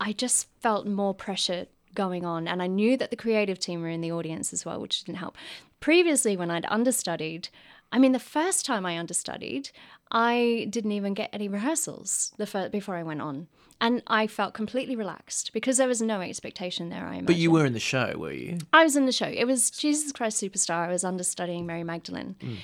[0.01, 2.47] I just felt more pressure going on.
[2.47, 5.18] And I knew that the creative team were in the audience as well, which didn't
[5.18, 5.37] help.
[5.81, 7.49] Previously, when I'd understudied,
[7.92, 9.71] I mean, the first time I understudied,
[10.11, 13.49] I didn't even get any rehearsals the fir- before I went on.
[13.81, 17.27] And I felt completely relaxed because there was no expectation there, I imagine.
[17.27, 18.59] But you were in the show, were you?
[18.73, 19.29] I was in the show.
[19.29, 20.88] It was Jesus Christ Superstar.
[20.88, 22.35] I was understudying Mary Magdalene.
[22.40, 22.57] Mm.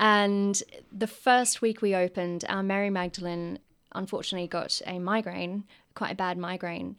[0.00, 0.60] And
[0.90, 3.58] the first week we opened, our Mary Magdalene
[3.92, 6.96] unfortunately got a migraine, quite a bad migraine.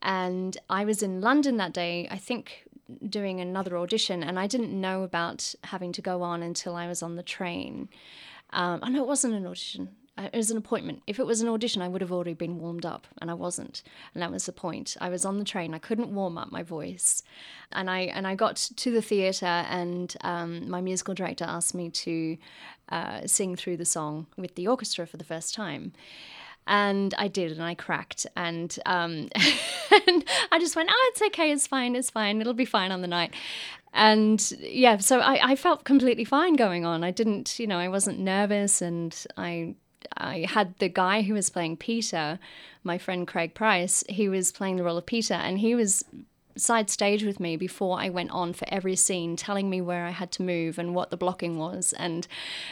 [0.00, 2.64] And I was in London that day, I think
[3.08, 7.02] doing another audition, and I didn't know about having to go on until I was
[7.02, 7.88] on the train.
[8.50, 9.88] Um, know it wasn't an audition.
[10.16, 11.02] It was an appointment.
[11.08, 13.82] If it was an audition, I would have already been warmed up, and I wasn't.
[14.12, 14.96] And that was the point.
[15.00, 15.74] I was on the train.
[15.74, 17.24] I couldn't warm up my voice,
[17.72, 21.90] and I and I got to the theatre, and um, my musical director asked me
[21.90, 22.36] to
[22.90, 25.92] uh, sing through the song with the orchestra for the first time.
[26.66, 29.28] And I did, and I cracked, and um,
[30.06, 33.02] and I just went, "Oh, it's okay, it's fine, it's fine, it'll be fine on
[33.02, 33.34] the night."
[33.92, 37.04] And yeah, so I, I felt completely fine going on.
[37.04, 39.74] I didn't, you know, I wasn't nervous, and I
[40.16, 42.38] I had the guy who was playing Peter,
[42.82, 44.04] my friend Craig Price.
[44.08, 46.04] He was playing the role of Peter, and he was
[46.56, 50.10] side stage with me before I went on for every scene, telling me where I
[50.10, 52.26] had to move and what the blocking was, and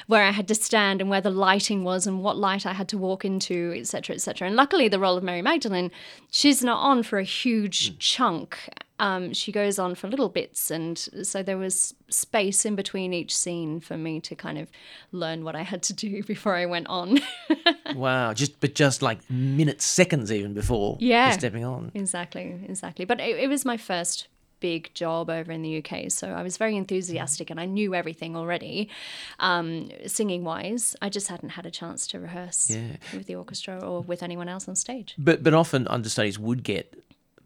[0.06, 2.88] where I had to stand, and where the lighting was, and what light I had
[2.88, 4.46] to walk into, etc., etc.
[4.46, 5.90] And luckily, the role of Mary Magdalene,
[6.30, 7.96] she's not on for a huge hmm.
[7.98, 8.58] chunk.
[9.06, 13.36] Um, she goes on for little bits, and so there was space in between each
[13.36, 14.68] scene for me to kind of
[15.10, 17.20] learn what I had to do before I went on.
[17.94, 21.30] Wow, just but just like minutes, seconds even before Yeah.
[21.32, 21.90] stepping on.
[21.94, 23.04] exactly, exactly.
[23.04, 24.28] But it, it was my first
[24.60, 28.34] big job over in the UK, so I was very enthusiastic and I knew everything
[28.36, 28.88] already,
[29.40, 30.96] um, singing wise.
[31.02, 32.96] I just hadn't had a chance to rehearse Yeah.
[33.12, 35.14] with the orchestra or with anyone else on stage.
[35.18, 36.94] But but often understudies would get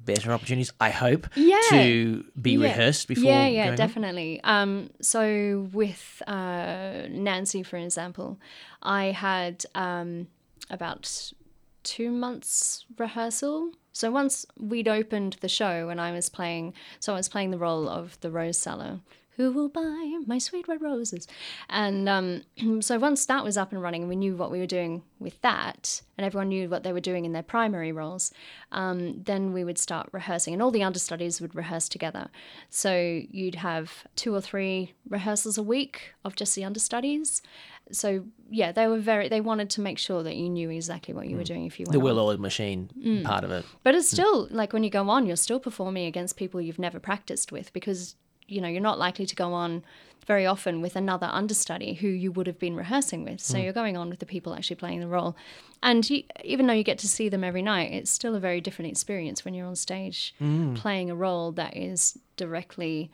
[0.07, 1.59] better opportunities, I hope, Yeah.
[1.71, 2.62] to be Yeah.
[2.69, 3.25] rehearsed before.
[3.31, 4.40] Yeah, yeah, definitely.
[4.45, 8.38] Um, so with uh, Nancy, for example,
[8.83, 10.29] I had um,
[10.71, 11.33] about
[11.83, 13.73] two months rehearsal.
[13.92, 17.59] So once we'd opened the show and I was playing, so I was playing the
[17.59, 19.01] role of the rose seller.
[19.37, 21.27] Who will buy my sweet red roses?
[21.68, 22.42] And um,
[22.81, 25.40] so once that was up and running, and we knew what we were doing with
[25.42, 28.33] that, and everyone knew what they were doing in their primary roles,
[28.72, 32.29] um, then we would start rehearsing, and all the understudies would rehearse together.
[32.70, 37.42] So you'd have two or three rehearsals a week of just the understudies.
[37.92, 39.29] So yeah, they were very.
[39.29, 41.85] They wanted to make sure that you knew exactly what you were doing if you
[41.85, 41.92] went.
[41.92, 42.05] The on.
[42.05, 43.25] well-oiled machine Mm.
[43.25, 43.64] part of it.
[43.85, 46.99] But it's still like when you go on, you're still performing against people you've never
[46.99, 48.16] practiced with because
[48.49, 49.85] you know you're not likely to go on
[50.27, 53.41] very often with another understudy who you would have been rehearsing with.
[53.41, 53.65] So mm.
[53.65, 55.37] you're going on with the people actually playing the role,
[55.83, 58.61] and you, even though you get to see them every night, it's still a very
[58.61, 60.75] different experience when you're on stage mm.
[60.75, 63.11] playing a role that is directly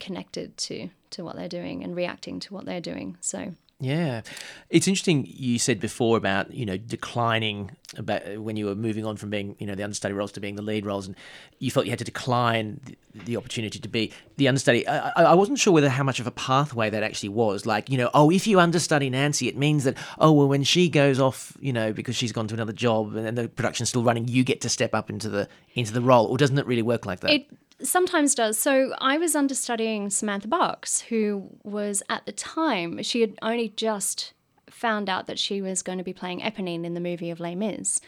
[0.00, 3.16] connected to to what they're doing and reacting to what they're doing.
[3.20, 4.22] So Yeah,
[4.70, 5.26] it's interesting.
[5.28, 9.56] You said before about you know declining about when you were moving on from being
[9.58, 11.16] you know the understudy roles to being the lead roles, and
[11.58, 14.86] you felt you had to decline the, the opportunity to be the understudy.
[14.86, 17.66] I, I wasn't sure whether how much of a pathway that actually was.
[17.66, 20.88] Like you know, oh, if you understudy Nancy, it means that oh well, when she
[20.88, 24.28] goes off, you know, because she's gone to another job and the production's still running,
[24.28, 27.06] you get to step up into the into the role, or doesn't it really work
[27.06, 27.30] like that?
[27.32, 27.46] It
[27.82, 28.58] sometimes does.
[28.58, 34.32] So I was understudying Samantha Barks, who was at the time, she had only just
[34.70, 37.54] found out that she was going to be playing Eponine in the movie of Les
[37.54, 38.00] Mis.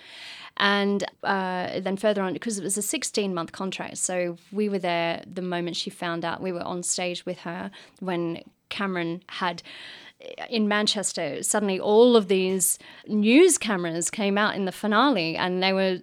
[0.59, 4.79] And uh, then further on, because it was a 16 month contract, so we were
[4.79, 6.40] there the moment she found out.
[6.40, 9.62] We were on stage with her when Cameron had
[10.49, 15.73] in Manchester, suddenly all of these news cameras came out in the finale, and they
[15.73, 15.99] were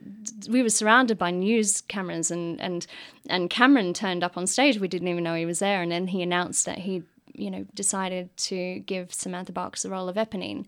[0.49, 2.85] we were surrounded by news cameras, and and
[3.29, 4.79] and Cameron turned up on stage.
[4.79, 7.65] We didn't even know he was there, and then he announced that he you know
[7.73, 10.65] decided to give Samantha Barks the role of Eponine.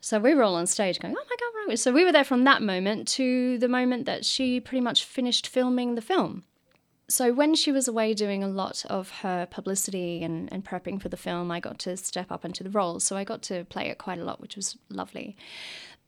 [0.00, 1.78] So we were all on stage going, oh my God, right.
[1.78, 5.46] So we were there from that moment to the moment that she pretty much finished
[5.46, 6.42] filming the film.
[7.12, 11.10] So when she was away doing a lot of her publicity and, and prepping for
[11.10, 13.00] the film, I got to step up into the role.
[13.00, 15.36] So I got to play it quite a lot, which was lovely.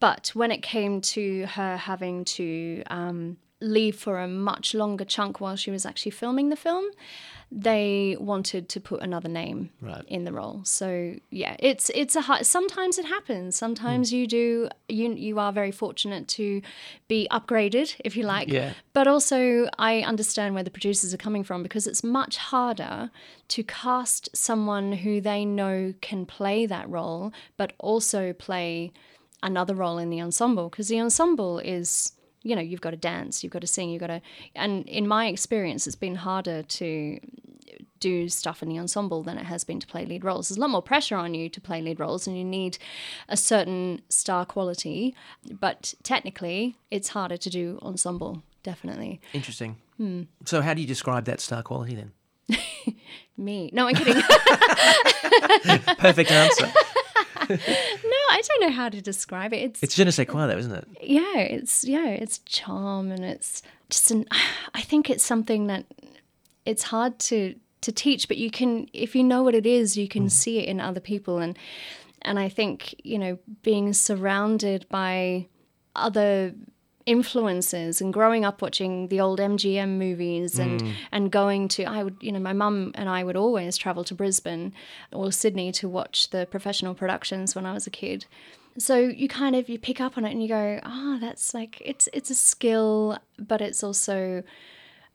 [0.01, 5.41] But when it came to her having to um, leave for a much longer chunk
[5.41, 6.85] while she was actually filming the film,
[7.51, 10.05] they wanted to put another name Right.
[10.09, 10.63] in the role.
[10.65, 13.57] So yeah, it's it's a hard, sometimes it happens.
[13.57, 14.17] Sometimes hmm.
[14.17, 16.63] you do you you are very fortunate to
[17.07, 18.49] be upgraded, if you like.
[18.49, 18.73] Yeah.
[18.93, 23.11] But also, I understand where the producers are coming from because it's much harder
[23.49, 28.93] to cast someone who they know can play that role, but also play
[29.43, 32.13] another role in the ensemble because the ensemble is
[32.45, 34.21] you know you've got to dance you've got to sing you've got to
[34.55, 37.19] and in my experience it's been harder to
[37.99, 40.61] do stuff in the ensemble than it has been to play lead roles there's a
[40.61, 42.79] lot more pressure on you to play lead roles and you need
[43.29, 45.15] a certain star quality
[45.51, 49.77] but technically it's harder to do ensemble definitely Interesting.
[49.97, 50.23] Hmm.
[50.45, 52.13] So, how do you describe that star quality then?
[53.37, 54.23] me no i'm kidding
[55.99, 56.71] Perfect answer.
[57.49, 57.57] no
[58.31, 60.73] i don't know how to describe it it's It's je ne sais quoi, though, isn't
[60.73, 60.89] it?
[61.03, 64.27] yeah, it's yeah, it's charm and it's just an.
[64.75, 65.85] I think it's something that
[66.65, 70.09] it's hard to to teach, but you can if you know what it is, you
[70.09, 70.31] can mm.
[70.31, 71.59] see it in other people and
[72.23, 75.47] and I think you know being surrounded by
[75.95, 76.55] other
[77.07, 80.95] influences and growing up watching the old MGM movies and mm.
[81.13, 84.15] and going to I would you know my mum and I would always travel to
[84.15, 84.73] Brisbane
[85.13, 88.27] or Sydney to watch the professional productions when I was a kid.
[88.79, 91.83] So you kind of you pick up on it and you go oh that's like
[91.85, 94.43] it's it's a skill but it's also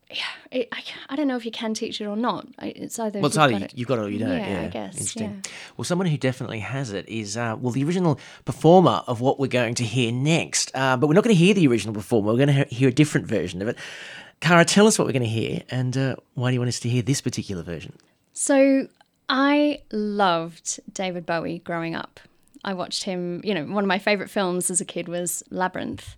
[0.10, 3.20] yeah it, I, I don't know if you can teach it or not it's either
[3.20, 4.30] Well, it's you've either got you- it- you've got it or you don't.
[4.30, 5.42] Yeah, Yeah, I guess, Interesting.
[5.46, 5.52] yeah.
[5.78, 9.48] Well, someone who definitely has it is, uh, well, the original performer of what we're
[9.48, 10.72] going to hear next.
[10.74, 12.32] Uh, but we're not going to hear the original performer.
[12.34, 13.78] We're going to hear a different version of it.
[14.42, 16.80] Kara, tell us what we're going to hear and uh, why do you want us
[16.82, 17.94] to hear this particular version?
[18.34, 18.88] So
[19.30, 22.20] I loved David Bowie growing up.
[22.64, 26.16] I watched him, you know, one of my favorite films as a kid was Labyrinth.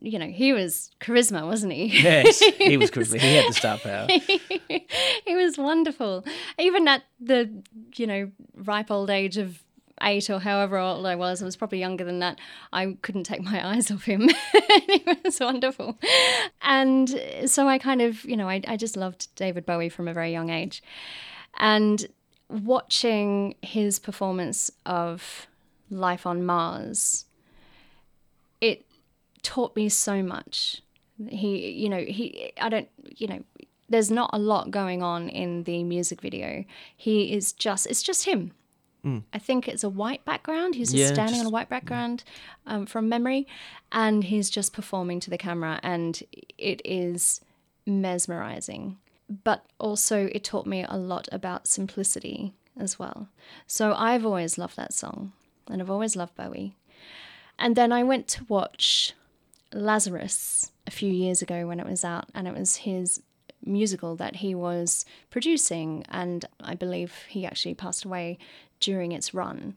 [0.00, 1.86] You know, he was charisma, wasn't he?
[1.86, 3.18] Yes, he was charisma.
[3.18, 4.06] He had the star power.
[5.24, 6.24] he was wonderful.
[6.58, 7.50] Even at the,
[7.96, 9.62] you know, ripe old age of
[10.02, 12.38] eight or however old I was, I was probably younger than that.
[12.72, 14.28] I couldn't take my eyes off him.
[14.86, 15.98] he was wonderful.
[16.62, 20.12] And so I kind of, you know, I, I just loved David Bowie from a
[20.12, 20.82] very young age.
[21.58, 22.06] And
[22.48, 25.46] watching his performance of
[25.90, 27.24] Life on Mars,
[29.48, 30.82] taught me so much.
[31.28, 33.42] He, you know, he, I don't, you know,
[33.88, 36.64] there's not a lot going on in the music video.
[36.96, 38.52] He is just, it's just him.
[39.32, 40.74] I think it's a white background.
[40.74, 42.24] He's just Yeah, standing on a white background
[42.66, 43.46] um, from memory,
[43.90, 46.22] and he's just performing to the camera, and
[46.58, 47.40] it is
[47.86, 48.98] mesmerizing.
[49.44, 53.28] But also, it taught me a lot about simplicity as well.
[53.66, 55.32] So I've always loved that song,
[55.70, 56.76] and I've always loved Bowie.
[57.58, 59.14] And then I went to watch
[59.72, 63.22] Lazarus a few years ago when it was out, and it was his
[63.64, 68.38] musical that he was producing, and I believe he actually passed away
[68.80, 69.74] during its run.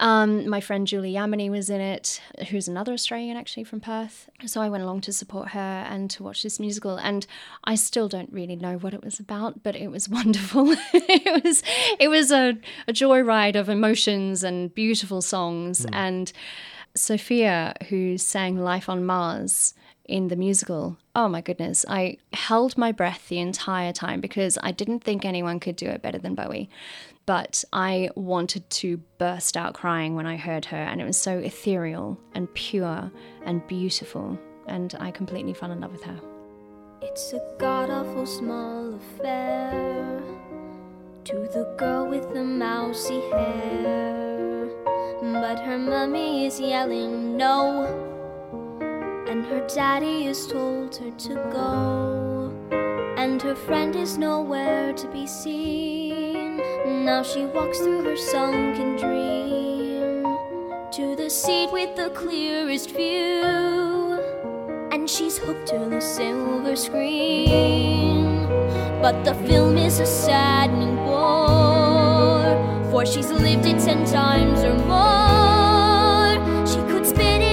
[0.00, 2.20] Um, my friend Julie Yammanee was in it,
[2.50, 4.30] who's another Australian actually from Perth.
[4.46, 6.96] So I went along to support her and to watch this musical.
[6.96, 7.26] And
[7.64, 10.68] I still don't really know what it was about, but it was wonderful.
[10.92, 11.62] it was
[11.98, 15.84] it was a, a joyride of emotions and beautiful songs.
[15.92, 16.32] And
[16.98, 19.74] Sophia, who sang Life on Mars
[20.04, 24.72] in the musical, oh my goodness, I held my breath the entire time because I
[24.72, 26.70] didn't think anyone could do it better than Bowie.
[27.26, 31.38] But I wanted to burst out crying when I heard her, and it was so
[31.38, 33.12] ethereal and pure
[33.44, 36.18] and beautiful, and I completely fell in love with her.
[37.02, 40.22] It's a god awful small affair
[41.24, 44.47] to the girl with the mousy hair.
[45.20, 47.84] But her mummy is yelling no,
[49.28, 52.52] and her daddy has told her to go.
[53.16, 56.58] And her friend is nowhere to be seen.
[57.04, 60.22] Now she walks through her sunken dream
[60.92, 63.68] to the seat with the clearest view
[64.90, 68.46] and she's hooked to the silver screen.
[69.00, 71.67] But the film is a saddening bore,
[73.08, 76.36] she's lived it ten times or more.
[76.66, 77.47] She could spit in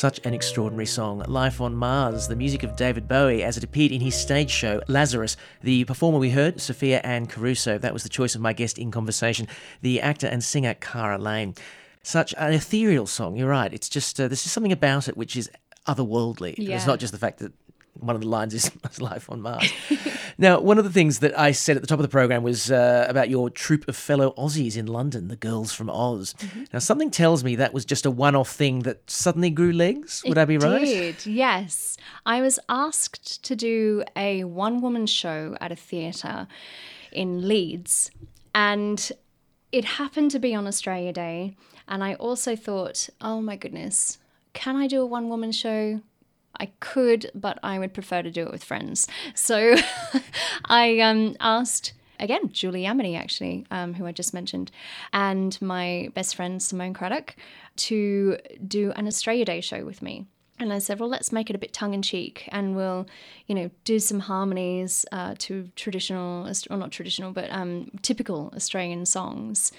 [0.00, 3.92] Such an extraordinary song, Life on Mars, the music of David Bowie as it appeared
[3.92, 5.36] in his stage show, Lazarus.
[5.62, 8.90] The performer we heard, Sophia Anne Caruso, that was the choice of my guest in
[8.90, 9.46] conversation,
[9.82, 11.54] the actor and singer Kara Lane.
[12.02, 13.74] Such an ethereal song, you're right.
[13.74, 15.50] It's just, uh, there's just something about it which is
[15.86, 16.54] otherworldly.
[16.76, 17.52] It's not just the fact that
[17.92, 18.70] one of the lines is
[19.02, 19.70] life on Mars.
[20.38, 22.70] now, one of the things that I said at the top of the program was
[22.70, 26.34] uh, about your troupe of fellow Aussies in London, the Girls from Oz.
[26.34, 26.64] Mm-hmm.
[26.72, 30.22] Now, something tells me that was just a one off thing that suddenly grew legs.
[30.26, 30.84] Would I be right?
[30.84, 36.46] Did yes, I was asked to do a one-woman show at a theatre
[37.12, 38.10] in Leeds,
[38.54, 39.10] and
[39.72, 41.56] it happened to be on Australia Day.
[41.88, 44.18] And I also thought, oh my goodness,
[44.52, 46.02] can I do a one-woman show?
[46.60, 49.08] I could, but I would prefer to do it with friends.
[49.34, 49.76] So
[50.66, 54.70] I um, asked again Julie Yammanee, actually, um, who I just mentioned,
[55.12, 57.34] and my best friend Simone Craddock
[57.76, 58.36] to
[58.66, 60.26] do an Australia Day show with me.
[60.58, 63.06] And I said, well, let's make it a bit tongue in cheek and we'll,
[63.46, 69.06] you know, do some harmonies uh, to traditional, or not traditional, but um, typical Australian
[69.06, 69.72] songs.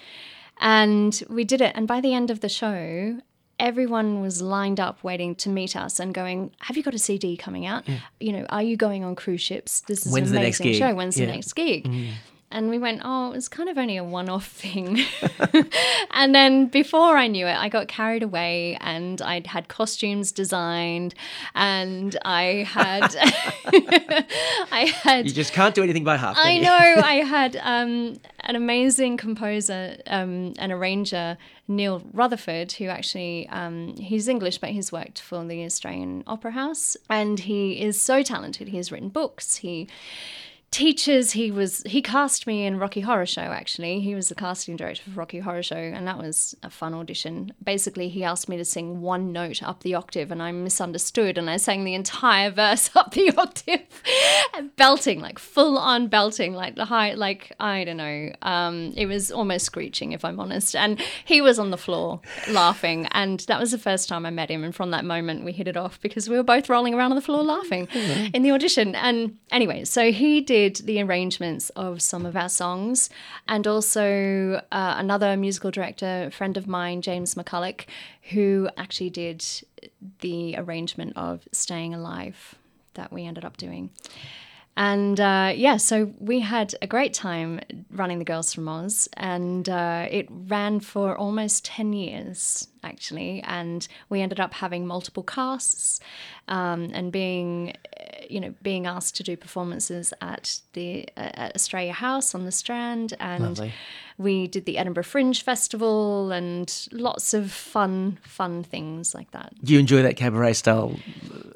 [0.60, 1.74] And we did it.
[1.76, 3.20] And by the end of the show,
[3.62, 7.38] everyone was lined up waiting to meet us and going, Have you got a CD
[7.38, 7.86] coming out?
[8.20, 9.82] You know, are you going on cruise ships?
[9.82, 10.94] This is When's an the next amazing show.
[10.96, 11.28] When's Yeah.
[11.28, 11.88] the next gig?
[12.54, 15.00] And we went, oh, it was kind of only a one off thing.
[16.12, 21.16] and then before I knew it, I got carried away and I'd had costumes designed
[21.56, 23.16] and I had,
[24.72, 25.28] I had.
[25.28, 26.36] You just can't do anything by half.
[26.38, 26.70] I know.
[27.06, 31.38] I had um, an amazing composer um, and arranger,
[31.76, 36.98] Neil Rutherford, who actually um, he's English, but he's worked for the Australian Opera House,
[37.10, 38.68] and he is so talented.
[38.70, 39.56] He has written books.
[39.58, 39.88] He
[40.72, 44.00] teachers he was he cast me in rocky horror show actually.
[44.00, 47.52] He was the casting director for rocky horror show and that was a fun audition.
[47.62, 51.50] Basically he asked me to sing one note up the octave and i misunderstood and
[51.50, 53.82] i sang the entire verse up the octave
[54.78, 59.30] belting like full on belting like the high like i don't know um it was
[59.30, 60.74] almost screeching if i'm honest.
[60.74, 64.50] And he was on the floor laughing and that was the first time i met
[64.50, 67.12] him and from that moment we hit it off because we were both rolling around
[67.12, 67.90] on the floor laughing
[68.34, 68.96] in the audition.
[68.96, 73.10] And anyway so he did the arrangements of some of our songs.
[73.48, 77.86] And also uh, another musical director friend of mine james mcculloch
[78.32, 79.46] who actually did
[80.20, 82.56] the arrangement of staying alive
[82.94, 83.90] that we ended up doing.
[84.78, 87.60] And uh, yeah, so we had a great time
[87.92, 93.42] running the Girls from Oz, and uh, it ran for almost 10 years, actually.
[93.44, 96.00] And we ended up having multiple casts
[96.48, 101.56] um, and being, uh, you know, being asked to do performances at the uh, at
[101.56, 103.14] Australia House on the Strand.
[103.20, 103.74] And Lovely.
[104.18, 109.54] we did the Edinburgh Fringe Festival and lots of fun, fun things like that.
[109.64, 110.96] Do you enjoy that cabaret style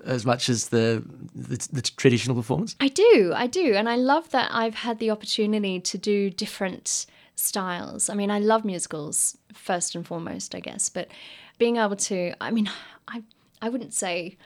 [0.05, 1.03] as much as the
[1.35, 2.75] the, the traditional performance?
[2.79, 3.73] I do, I do.
[3.73, 7.05] And I love that I've had the opportunity to do different
[7.35, 8.09] styles.
[8.09, 11.09] I mean, I love musicals first and foremost, I guess, but
[11.57, 12.69] being able to, I mean,
[13.07, 13.23] I,
[13.61, 14.37] I wouldn't say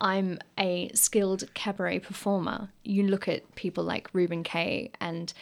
[0.00, 2.68] I'm a skilled cabaret performer.
[2.82, 5.32] You look at people like Reuben Kaye, and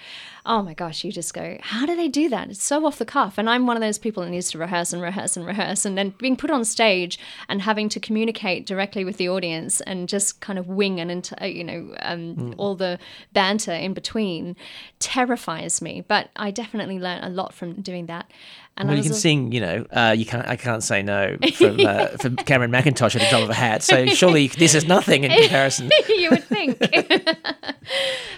[0.47, 2.51] oh my gosh, you just go, how do they do that?
[2.51, 3.37] It's so off the cuff.
[3.37, 5.99] And I'm one of those people that needs to rehearse and rehearse and rehearse, and
[5.99, 10.41] then being put on stage and having to communicate directly with the audience and just
[10.41, 12.99] kind of wing and uh, you know um, all the
[13.33, 14.55] banter in between
[15.01, 16.05] terrifies me.
[16.07, 18.31] But I definitely learned a lot from doing that.
[18.77, 20.47] And Well, you can sing, you know, uh, you can't.
[20.49, 23.85] I can't say no from uh, from Cameron Mackintosh at the drop of a hat.
[23.85, 25.91] So surely this is nothing in comparison.
[26.09, 26.83] you would think.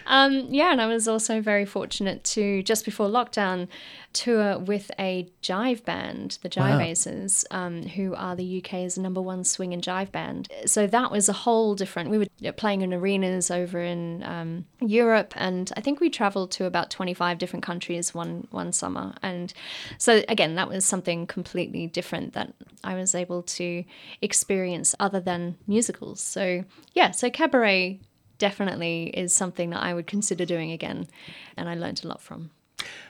[0.07, 3.69] um, yeah, and I was also very fortunate to just before lockdown
[4.17, 6.81] tour with a jive band, the Jive Wow.
[6.81, 10.49] Aces, um, who are the UK's number one swing and jive band.
[10.65, 12.11] So that was a whole different.
[12.11, 16.65] We were playing in arenas over in um, Europe, and I think we travelled to
[16.65, 19.15] about twenty five different countries one one summer.
[19.23, 19.53] And
[19.99, 22.53] so again, that was something completely different that
[22.85, 23.85] I was able to
[24.21, 26.21] experience other than musicals.
[26.21, 26.65] So
[26.95, 28.01] yeah, so cabaret
[28.39, 31.09] definitely is something that I would consider doing again,
[31.57, 32.51] and I learned a lot from.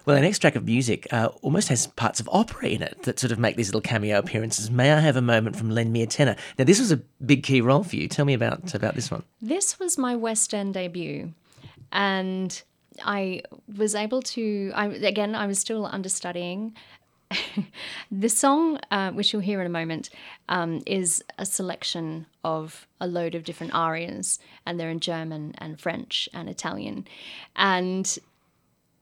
[0.05, 3.19] Well, the next track of music uh, almost has parts of opera in it that
[3.19, 4.71] sort of make these little cameo appearances.
[4.71, 6.37] May I have a moment from Lend Me a Tenor?
[6.59, 8.07] Now, this was a big key role for you.
[8.07, 9.25] Tell me about about this one.
[9.43, 11.33] This was my West End debut,
[11.91, 12.63] and
[13.05, 13.43] I
[13.77, 14.73] was able to.
[14.75, 16.77] I again, I was still understudying.
[18.11, 20.11] The song, uh, which you'll hear in a moment,
[20.49, 25.81] um, is a selection of a load of different arias, and they're in German and
[25.81, 27.07] French and Italian,
[27.55, 28.19] and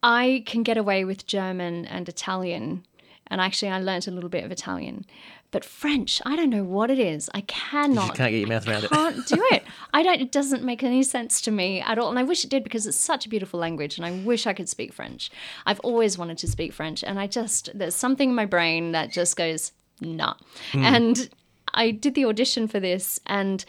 [0.03, 2.85] I can get away with German and Italian,
[3.27, 5.07] and actually, I learnt a little bit of Italian.
[5.55, 7.30] But French, I don't know what it is.
[7.32, 8.09] I cannot.
[8.09, 8.90] You can't get your mouth around it.
[8.90, 9.62] Can't do it.
[9.94, 10.20] I don't.
[10.20, 12.11] It doesn't make any sense to me at all.
[12.11, 14.52] And I wish it did because it's such a beautiful language, and I wish I
[14.52, 15.30] could speak French.
[15.64, 19.12] I've always wanted to speak French, and I just there's something in my brain that
[19.12, 20.34] just goes nah.
[20.72, 20.82] Hmm.
[20.82, 21.28] And
[21.72, 23.64] I did the audition for this, and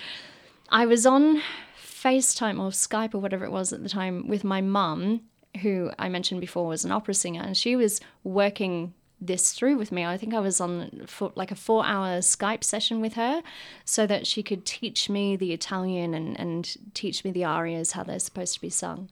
[0.69, 1.43] I was on
[1.79, 5.21] FaceTime or Skype or whatever it was at the time with my mum,
[5.61, 8.95] who I mentioned before was an opera singer, and she was working
[9.27, 10.05] this through with me.
[10.05, 13.41] I think I was on for like a four hour Skype session with her
[13.83, 18.03] so that she could teach me the Italian and, and teach me the arias, how
[18.03, 19.09] they're supposed to be sung.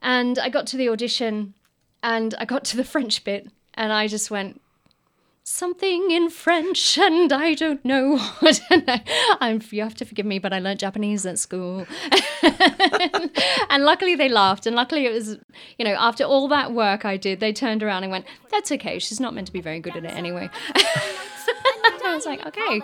[0.00, 1.54] And I got to the audition
[2.02, 4.60] and I got to the French bit and I just went,
[5.44, 8.60] something in French, and I don't know what.
[8.70, 11.86] I, I'm, you have to forgive me, but I learned Japanese at school,
[13.70, 14.66] and luckily they laughed.
[14.66, 15.36] And luckily it was,
[15.78, 18.98] you know, after all that work I did, they turned around and went, "That's okay.
[18.98, 22.80] She's not meant to be very good at it anyway." I was like, "Okay,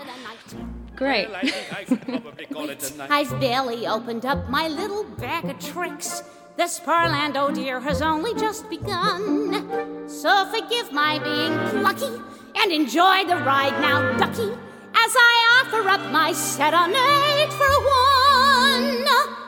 [0.96, 3.10] great." Well, I think I should probably call it a night.
[3.10, 6.22] I've barely opened up my little bag of tricks.
[6.60, 10.06] This Pearland, oh dear, has only just begun.
[10.06, 12.20] So forgive my being plucky
[12.54, 14.52] and enjoy the ride now, Ducky,
[14.94, 19.06] as I offer up my serenade for one.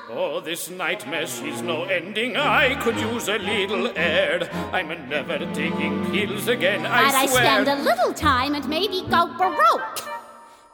[0.08, 2.38] Oh, this nightmare sees no ending.
[2.38, 4.48] I could use a little air.
[4.72, 9.26] I'm never taking pills again, I But I spend a little time and maybe go
[9.36, 10.00] baroque.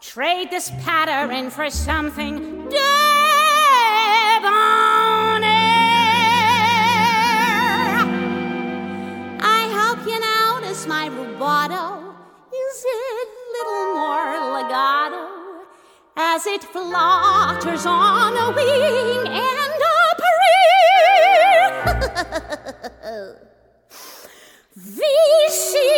[0.01, 3.18] Trade this pattern for something debonair.
[10.79, 12.15] Notice my rubato.
[12.53, 15.27] Is it little more legato?
[16.17, 21.61] As it flutters on a wing and a prayer.
[24.77, 25.91] Vissi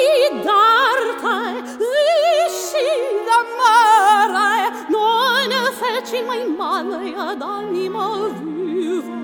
[0.44, 2.88] d'arte, vissi
[3.26, 4.52] d'amore,
[4.88, 9.18] non feci mai male ad anima viva.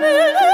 [0.00, 0.53] Ne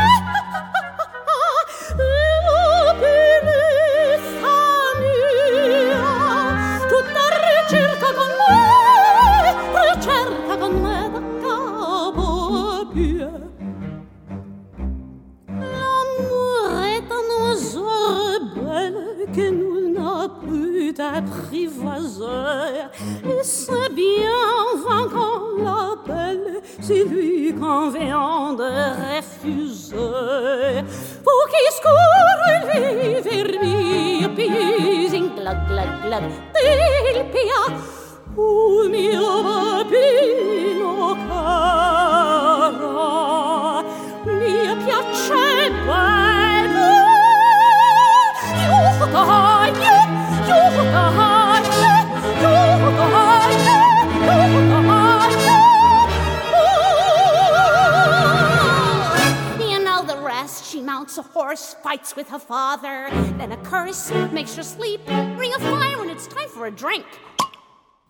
[62.11, 66.27] fights with her father, then a curse makes her sleep, ring a fire when it's
[66.27, 67.05] time for a drink.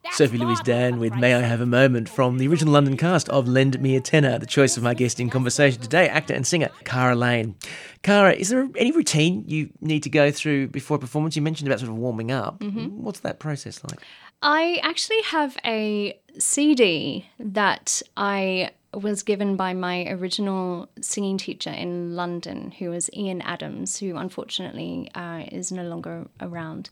[0.03, 1.41] That's Sophie-Louise Dann with May I.
[1.41, 4.75] Have a Moment from the original London cast of Lend Me a Tenor, the choice
[4.75, 7.55] of my guest in conversation today, actor and singer Kara Lane.
[8.01, 11.35] Kara, is there any routine you need to go through before a performance?
[11.35, 12.59] You mentioned about sort of warming up.
[12.59, 13.03] Mm-hmm.
[13.03, 13.99] What's that process like?
[14.41, 22.15] I actually have a CD that I was given by my original singing teacher in
[22.15, 26.89] London, who was Ian Adams, who unfortunately uh, is no longer around.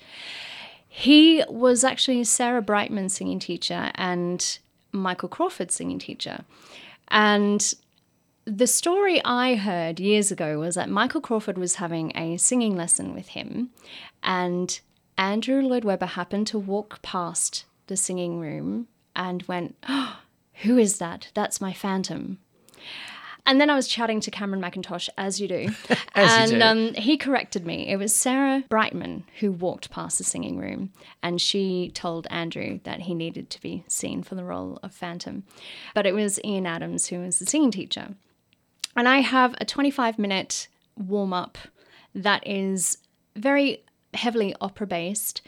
[0.87, 4.59] He was actually Sarah Brightman's singing teacher and
[4.91, 6.43] Michael Crawford's singing teacher.
[7.09, 7.73] And
[8.45, 13.13] the story I heard years ago was that Michael Crawford was having a singing lesson
[13.13, 13.69] with him,
[14.23, 14.79] and
[15.17, 20.19] Andrew Lloyd Webber happened to walk past the singing room and went, oh,
[20.63, 21.29] Who is that?
[21.33, 22.39] That's my phantom.
[23.45, 25.69] And then I was chatting to Cameron Mackintosh, as you do.
[26.15, 26.99] As you and do.
[26.99, 27.87] Um, he corrected me.
[27.87, 30.91] It was Sarah Brightman who walked past the singing room,
[31.23, 35.45] and she told Andrew that he needed to be seen for the role of Phantom.
[35.95, 38.15] But it was Ian Adams who was the singing teacher.
[38.95, 41.57] And I have a 25 minute warm up
[42.13, 42.97] that is
[43.35, 43.83] very
[44.13, 45.41] heavily opera based,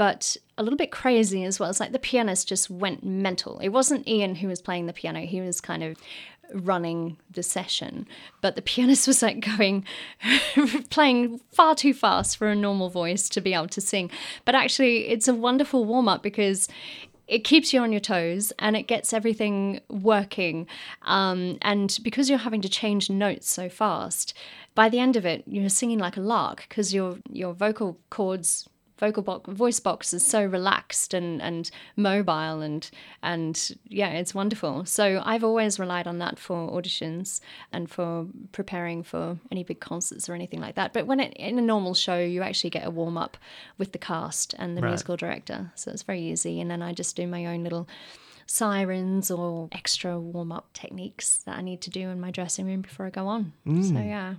[0.00, 1.68] but a little bit crazy as well.
[1.68, 3.58] It's like the pianist just went mental.
[3.58, 5.98] It wasn't Ian who was playing the piano, he was kind of
[6.54, 8.06] running the session,
[8.40, 9.84] but the pianist was like going,
[10.88, 14.10] playing far too fast for a normal voice to be able to sing.
[14.46, 16.66] But actually, it's a wonderful warm up because
[17.28, 20.66] it keeps you on your toes and it gets everything working.
[21.02, 24.32] Um, and because you're having to change notes so fast,
[24.74, 28.66] by the end of it, you're singing like a lark because your your vocal cords
[29.00, 32.88] vocal box, voice box is so relaxed and, and mobile and
[33.22, 34.84] and yeah, it's wonderful.
[34.84, 37.40] So I've always relied on that for auditions
[37.72, 40.92] and for preparing for any big concerts or anything like that.
[40.92, 43.36] But when it, in a normal show, you actually get a warm up
[43.78, 44.90] with the cast and the Right.
[44.90, 46.60] musical director, so it's very easy.
[46.60, 47.88] And then I just do my own little
[48.50, 52.80] sirens or extra warm up techniques that I need to do in my dressing room
[52.80, 53.52] before I go on.
[53.64, 54.34] So yeah.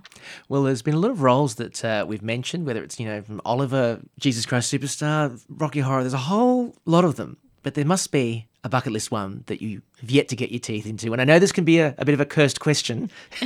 [0.50, 3.22] Well, there's been a lot of roles that uh, we've mentioned, whether it's, you know,
[3.22, 7.38] from Oliver, Jesus Christ Superstar, Rocky Horror, there's a whole lot of them.
[7.62, 10.60] But there must be a bucket list one that you have yet to get your
[10.60, 11.12] teeth into.
[11.12, 13.10] And I know this can be a, a bit of a cursed question.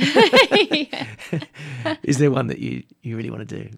[2.03, 3.69] Is there one that you, you really want to do?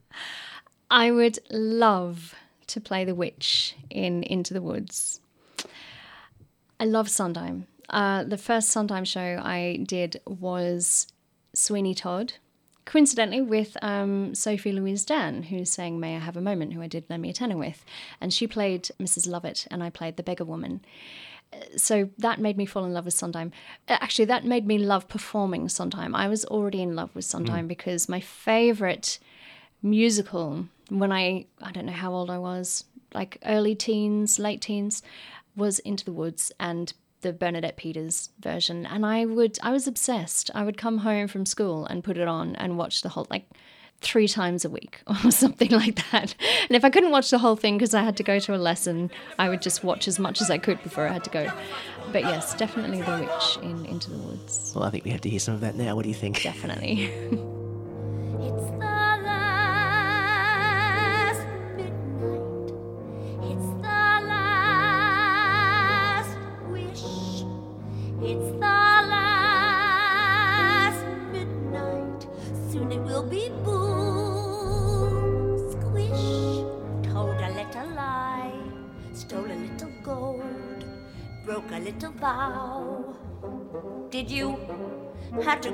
[0.89, 2.33] I would love
[2.67, 5.19] to play the witch in Into the Woods.
[6.79, 7.67] I love Sondheim.
[7.89, 11.07] Uh, the first Sondheim show I did was
[11.53, 12.33] Sweeney Todd
[12.89, 17.05] coincidentally with um, Sophie-Louise Dann, who sang May I Have a Moment, who I did
[17.07, 17.85] Lend Me a Tenor with.
[18.19, 19.29] And she played Mrs.
[19.29, 20.81] Lovett, and I played the beggar woman.
[21.77, 23.51] So that made me fall in love with Sondheim.
[23.87, 26.15] Uh, Actually, that made me love performing Sondheim.
[26.15, 29.19] I was already in love with Sondheim because my favorite
[29.83, 35.01] musical when I I don't know how old I was, like early teens, late teens,
[35.59, 36.91] was Into the Woods and
[37.21, 38.85] the Bernadette Peters version.
[38.85, 40.49] And I would I was obsessed.
[40.55, 43.45] I would come home from school and put it on and watch the whole like
[44.01, 46.33] three times a week or something like that.
[46.63, 48.57] And if I couldn't watch the whole thing because I had to go to a
[48.57, 51.51] lesson, I would just watch as much as I could before I had to go.
[52.11, 54.73] But yes, definitely The Witch in Into the Woods.
[54.75, 55.95] Well, I think we have to hear some of that now.
[55.95, 56.41] What do you think?
[56.41, 57.11] Definitely.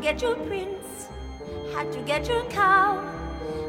[0.06, 1.08] get your prince?
[1.74, 3.01] Had to get your cow.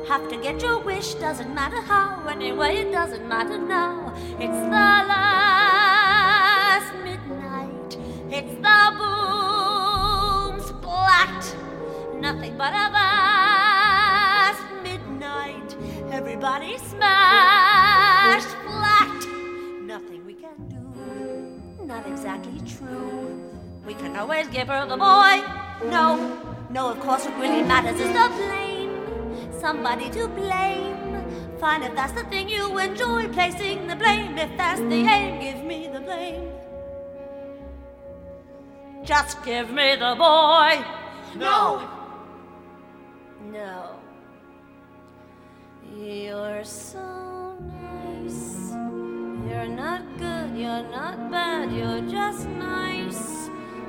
[0.06, 2.28] Have to get your wish, doesn't matter how.
[2.28, 4.12] Anyway, it doesn't matter now.
[4.38, 7.96] It's the last midnight.
[8.30, 11.56] It's the boom splat.
[12.20, 15.74] Nothing but a vast midnight.
[16.12, 19.20] Everybody smashed flat.
[19.80, 21.86] Nothing we can do.
[21.86, 23.40] Not exactly true.
[23.86, 25.65] We can always give her the boy.
[25.84, 26.16] No,
[26.70, 29.52] no, of course, what really matters is the blame.
[29.60, 30.96] Somebody to blame.
[31.58, 34.36] Fine if that's the thing you enjoy, placing the blame.
[34.38, 36.50] If that's the aim, give me the blame.
[39.04, 40.84] Just give me the boy.
[41.36, 41.88] No.
[43.52, 43.96] No.
[45.96, 48.72] You're so nice.
[49.48, 53.35] You're not good, you're not bad, you're just nice.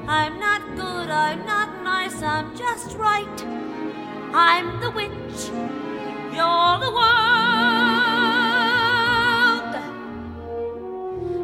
[0.09, 3.43] I'm not good, I'm not nice, I'm just right.
[4.33, 5.49] I'm the witch,
[6.33, 7.07] you're the world.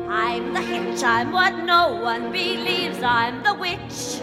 [0.10, 4.22] I'm the hitch, I'm what no one believes, I'm the witch.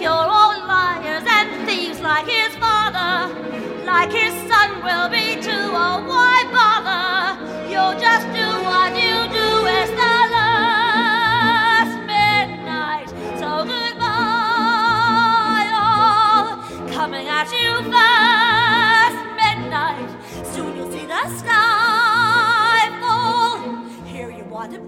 [0.00, 3.34] You're all liars and thieves like his father,
[3.84, 5.50] like his son will be too.
[5.52, 6.37] Oh, why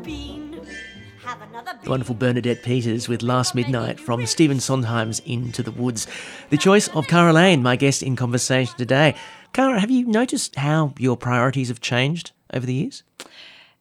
[0.03, 0.61] bean.
[1.23, 1.91] Have another bean.
[1.91, 6.07] Wonderful Bernadette Peters with Last Midnight from Stephen Sondheim's Into the Woods.
[6.51, 9.15] The choice of Kara Lane, my guest in conversation today.
[9.53, 13.03] Kara, have you noticed how your priorities have changed over the years?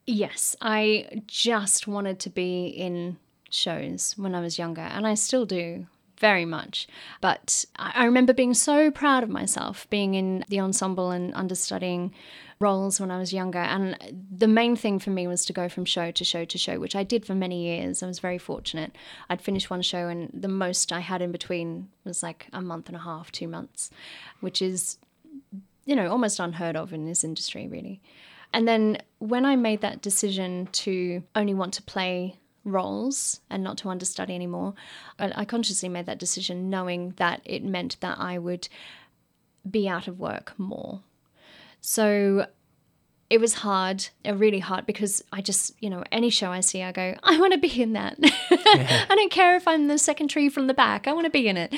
[0.06, 3.18] Yes, I just wanted to be in
[3.50, 5.86] shows when I was younger, and I still do
[6.18, 6.88] very much.
[7.22, 12.14] But I I remember being so proud of myself, being in the ensemble and understudying
[12.60, 13.60] roles when I was younger.
[13.60, 13.98] And
[14.30, 16.96] the main thing for me was to go from show to show to show, which
[16.96, 18.04] I did for many years.
[18.04, 18.96] I was very fortunate.
[19.30, 22.88] I'd finish one show, and the most I had in between was like a month
[22.88, 23.90] and a half, two months,
[24.42, 24.98] which is
[25.90, 28.00] you know, almost unheard of in this industry, really.
[28.54, 33.80] And then when I made that decision to only want to play roles and not
[33.80, 34.76] to understudy anymore,
[35.18, 38.70] I, I consciously made that decision knowing that it meant that I would
[39.68, 41.02] be out of work more.
[41.82, 42.46] So
[43.30, 46.82] it was hard, uh, really hard, because I just, you know, any show I see,
[46.82, 48.18] I go, I want to be in that.
[48.24, 51.48] I don't care if I'm the second tree from the back, I want to be
[51.48, 51.74] in it.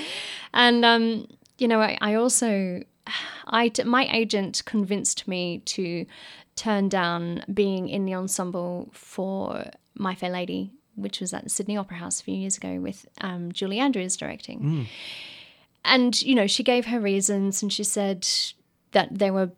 [0.54, 1.28] And, um,
[1.58, 2.82] you know, I, I also,
[3.48, 6.06] I, my agent convinced me to
[6.56, 11.76] turn down being in the ensemble for My Fair Lady, which was at the Sydney
[11.76, 14.88] Opera House a few years ago with um, Julie Andrews directing.
[15.84, 18.28] And, you know, she gave her reasons and she said
[18.92, 19.52] that there were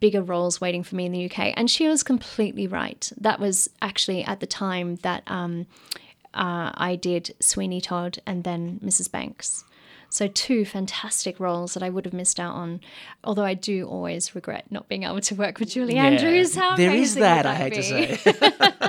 [0.00, 1.52] bigger roles waiting for me in the UK.
[1.56, 3.10] And she was completely right.
[3.18, 5.66] That was actually at the time that um,
[6.32, 9.10] uh, I did Sweeney Todd and then Mrs.
[9.10, 9.64] Banks.
[10.10, 12.80] So, two fantastic roles that I would have missed out on.
[13.24, 16.54] Although I do always regret not being able to work with Julie Andrews.
[16.54, 17.76] How there is would that, I hate be?
[17.76, 18.18] to say.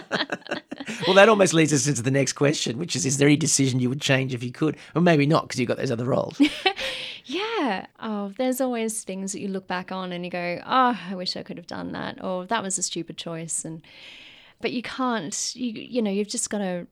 [1.07, 3.79] well, that almost leads us into the next question, which is: Is there any decision
[3.79, 6.39] you would change if you could, or maybe not because you've got those other roles?
[7.25, 7.87] Yeah.
[7.99, 11.35] Oh, there's always things that you look back on and you go, oh, I wish
[11.35, 13.65] I could have done that, or that was a stupid choice.
[13.65, 13.81] And
[14.61, 15.55] but you can't.
[15.55, 16.87] You you know, you've just got to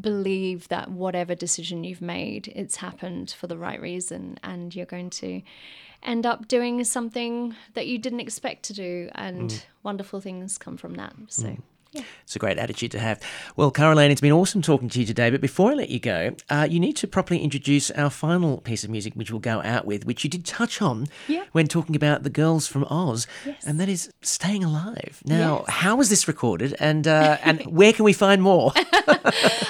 [0.00, 5.10] believe that whatever decision you've made, it's happened for the right reason, and you're going
[5.10, 5.42] to
[6.02, 9.64] end up doing something that you didn't expect to do, and mm.
[9.82, 11.14] wonderful things come from that.
[11.28, 11.46] So.
[11.46, 11.62] Mm.
[12.22, 13.20] It's a great attitude to have.
[13.56, 15.30] Well, Kara Lane, it's been awesome talking to you today.
[15.30, 18.84] But before I let you go, uh, you need to properly introduce our final piece
[18.84, 21.44] of music, which we'll go out with, which you did touch on Yeah.
[21.52, 23.64] when talking about the girls from Oz, Yes.
[23.66, 25.76] and that is "Staying Alive." Now, Yes.
[25.76, 28.72] how was this recorded, and uh, and where can we find more?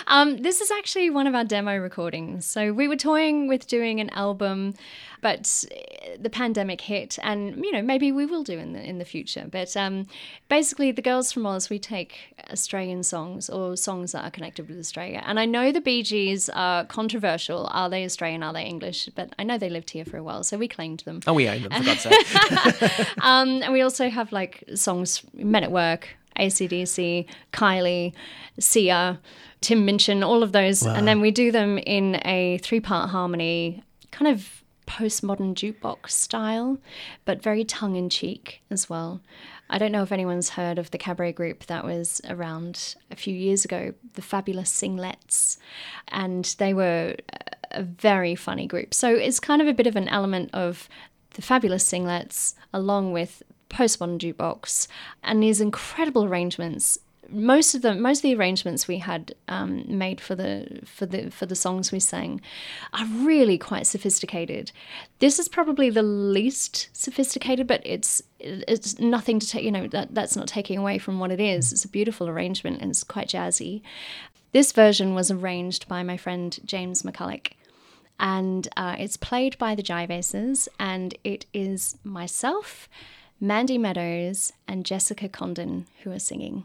[0.09, 2.47] Um, this is actually one of our demo recordings.
[2.47, 4.75] So we were toying with doing an album,
[5.21, 8.99] but uh, the pandemic hit, and you know maybe we will do in the in
[8.99, 9.47] the future.
[9.51, 10.07] But um,
[10.49, 14.79] basically, the girls from Oz, we take Australian songs or songs that are connected with
[14.79, 15.23] Australia.
[15.25, 17.69] And I know the Bee Gees are controversial.
[17.71, 18.43] Are they Australian?
[18.43, 19.09] Are they English?
[19.15, 21.21] But I know they lived here for a while, so we claimed them.
[21.27, 23.07] oh, we own them for God's sake.
[23.23, 26.09] Um, and we also have like songs Men at Work,
[26.39, 28.13] ACDC, Kylie,
[28.59, 29.19] Sia,
[29.61, 30.85] Tim Minchin, all of those.
[30.85, 36.79] And then we do them in a three part harmony, kind of postmodern jukebox style,
[37.25, 39.21] but very tongue in cheek as well.
[39.69, 43.35] I don't know if anyone's heard of the cabaret group that was around a few
[43.35, 45.59] years ago, the Fabulous Singlettes,
[46.09, 47.17] and they were
[47.73, 48.95] a very funny group.
[48.95, 50.89] So it's kind of a bit of an element of
[51.31, 54.87] the fabulous Singlettes along with postmodern jukebox
[55.23, 56.99] and these incredible arrangements
[57.31, 61.31] most of the most of the arrangements we had um, made for the for the
[61.31, 62.41] for the songs we sang
[62.93, 64.73] are really quite sophisticated.
[65.19, 69.65] This is probably the least sophisticated, but it's it's nothing to take.
[69.65, 71.73] You know that that's not taking away from what it is.
[71.73, 73.83] It's a beautiful arrangement and it's quite jazzy.
[74.53, 77.53] This version was arranged by my friend James McCulloch
[78.19, 82.89] and uh, it's played by the Jive Aces, and it is myself,
[83.41, 86.65] Mandy Meadows, and Jessica Condon who are singing.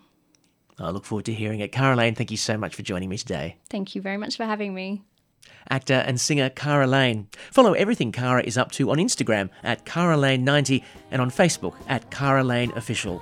[0.79, 1.71] I look forward to hearing it.
[1.71, 3.57] Kara Lane, thank you so much for joining me today.
[3.69, 5.03] Thank you very much for having me.
[5.69, 7.27] actor and singer Kara Lane.
[7.51, 12.09] Follow everything Kara is up to on Instagram at Kara Lane90 and on Facebook at
[12.11, 13.21] Kara Lane Official.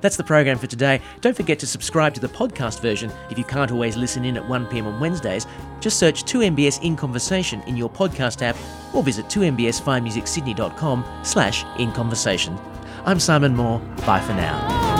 [0.00, 1.00] That's the program for today.
[1.20, 4.44] Don't forget to subscribe to the podcast version if you can't always listen in at
[4.44, 5.46] 1pm on Wednesdays.
[5.80, 8.56] Just search 2MBS In Conversation in your podcast app
[8.94, 12.58] or visit 2mbsfinemusicsydney.com slash in conversation.
[13.04, 13.80] I'm Simon Moore.
[14.06, 14.91] Bye for now.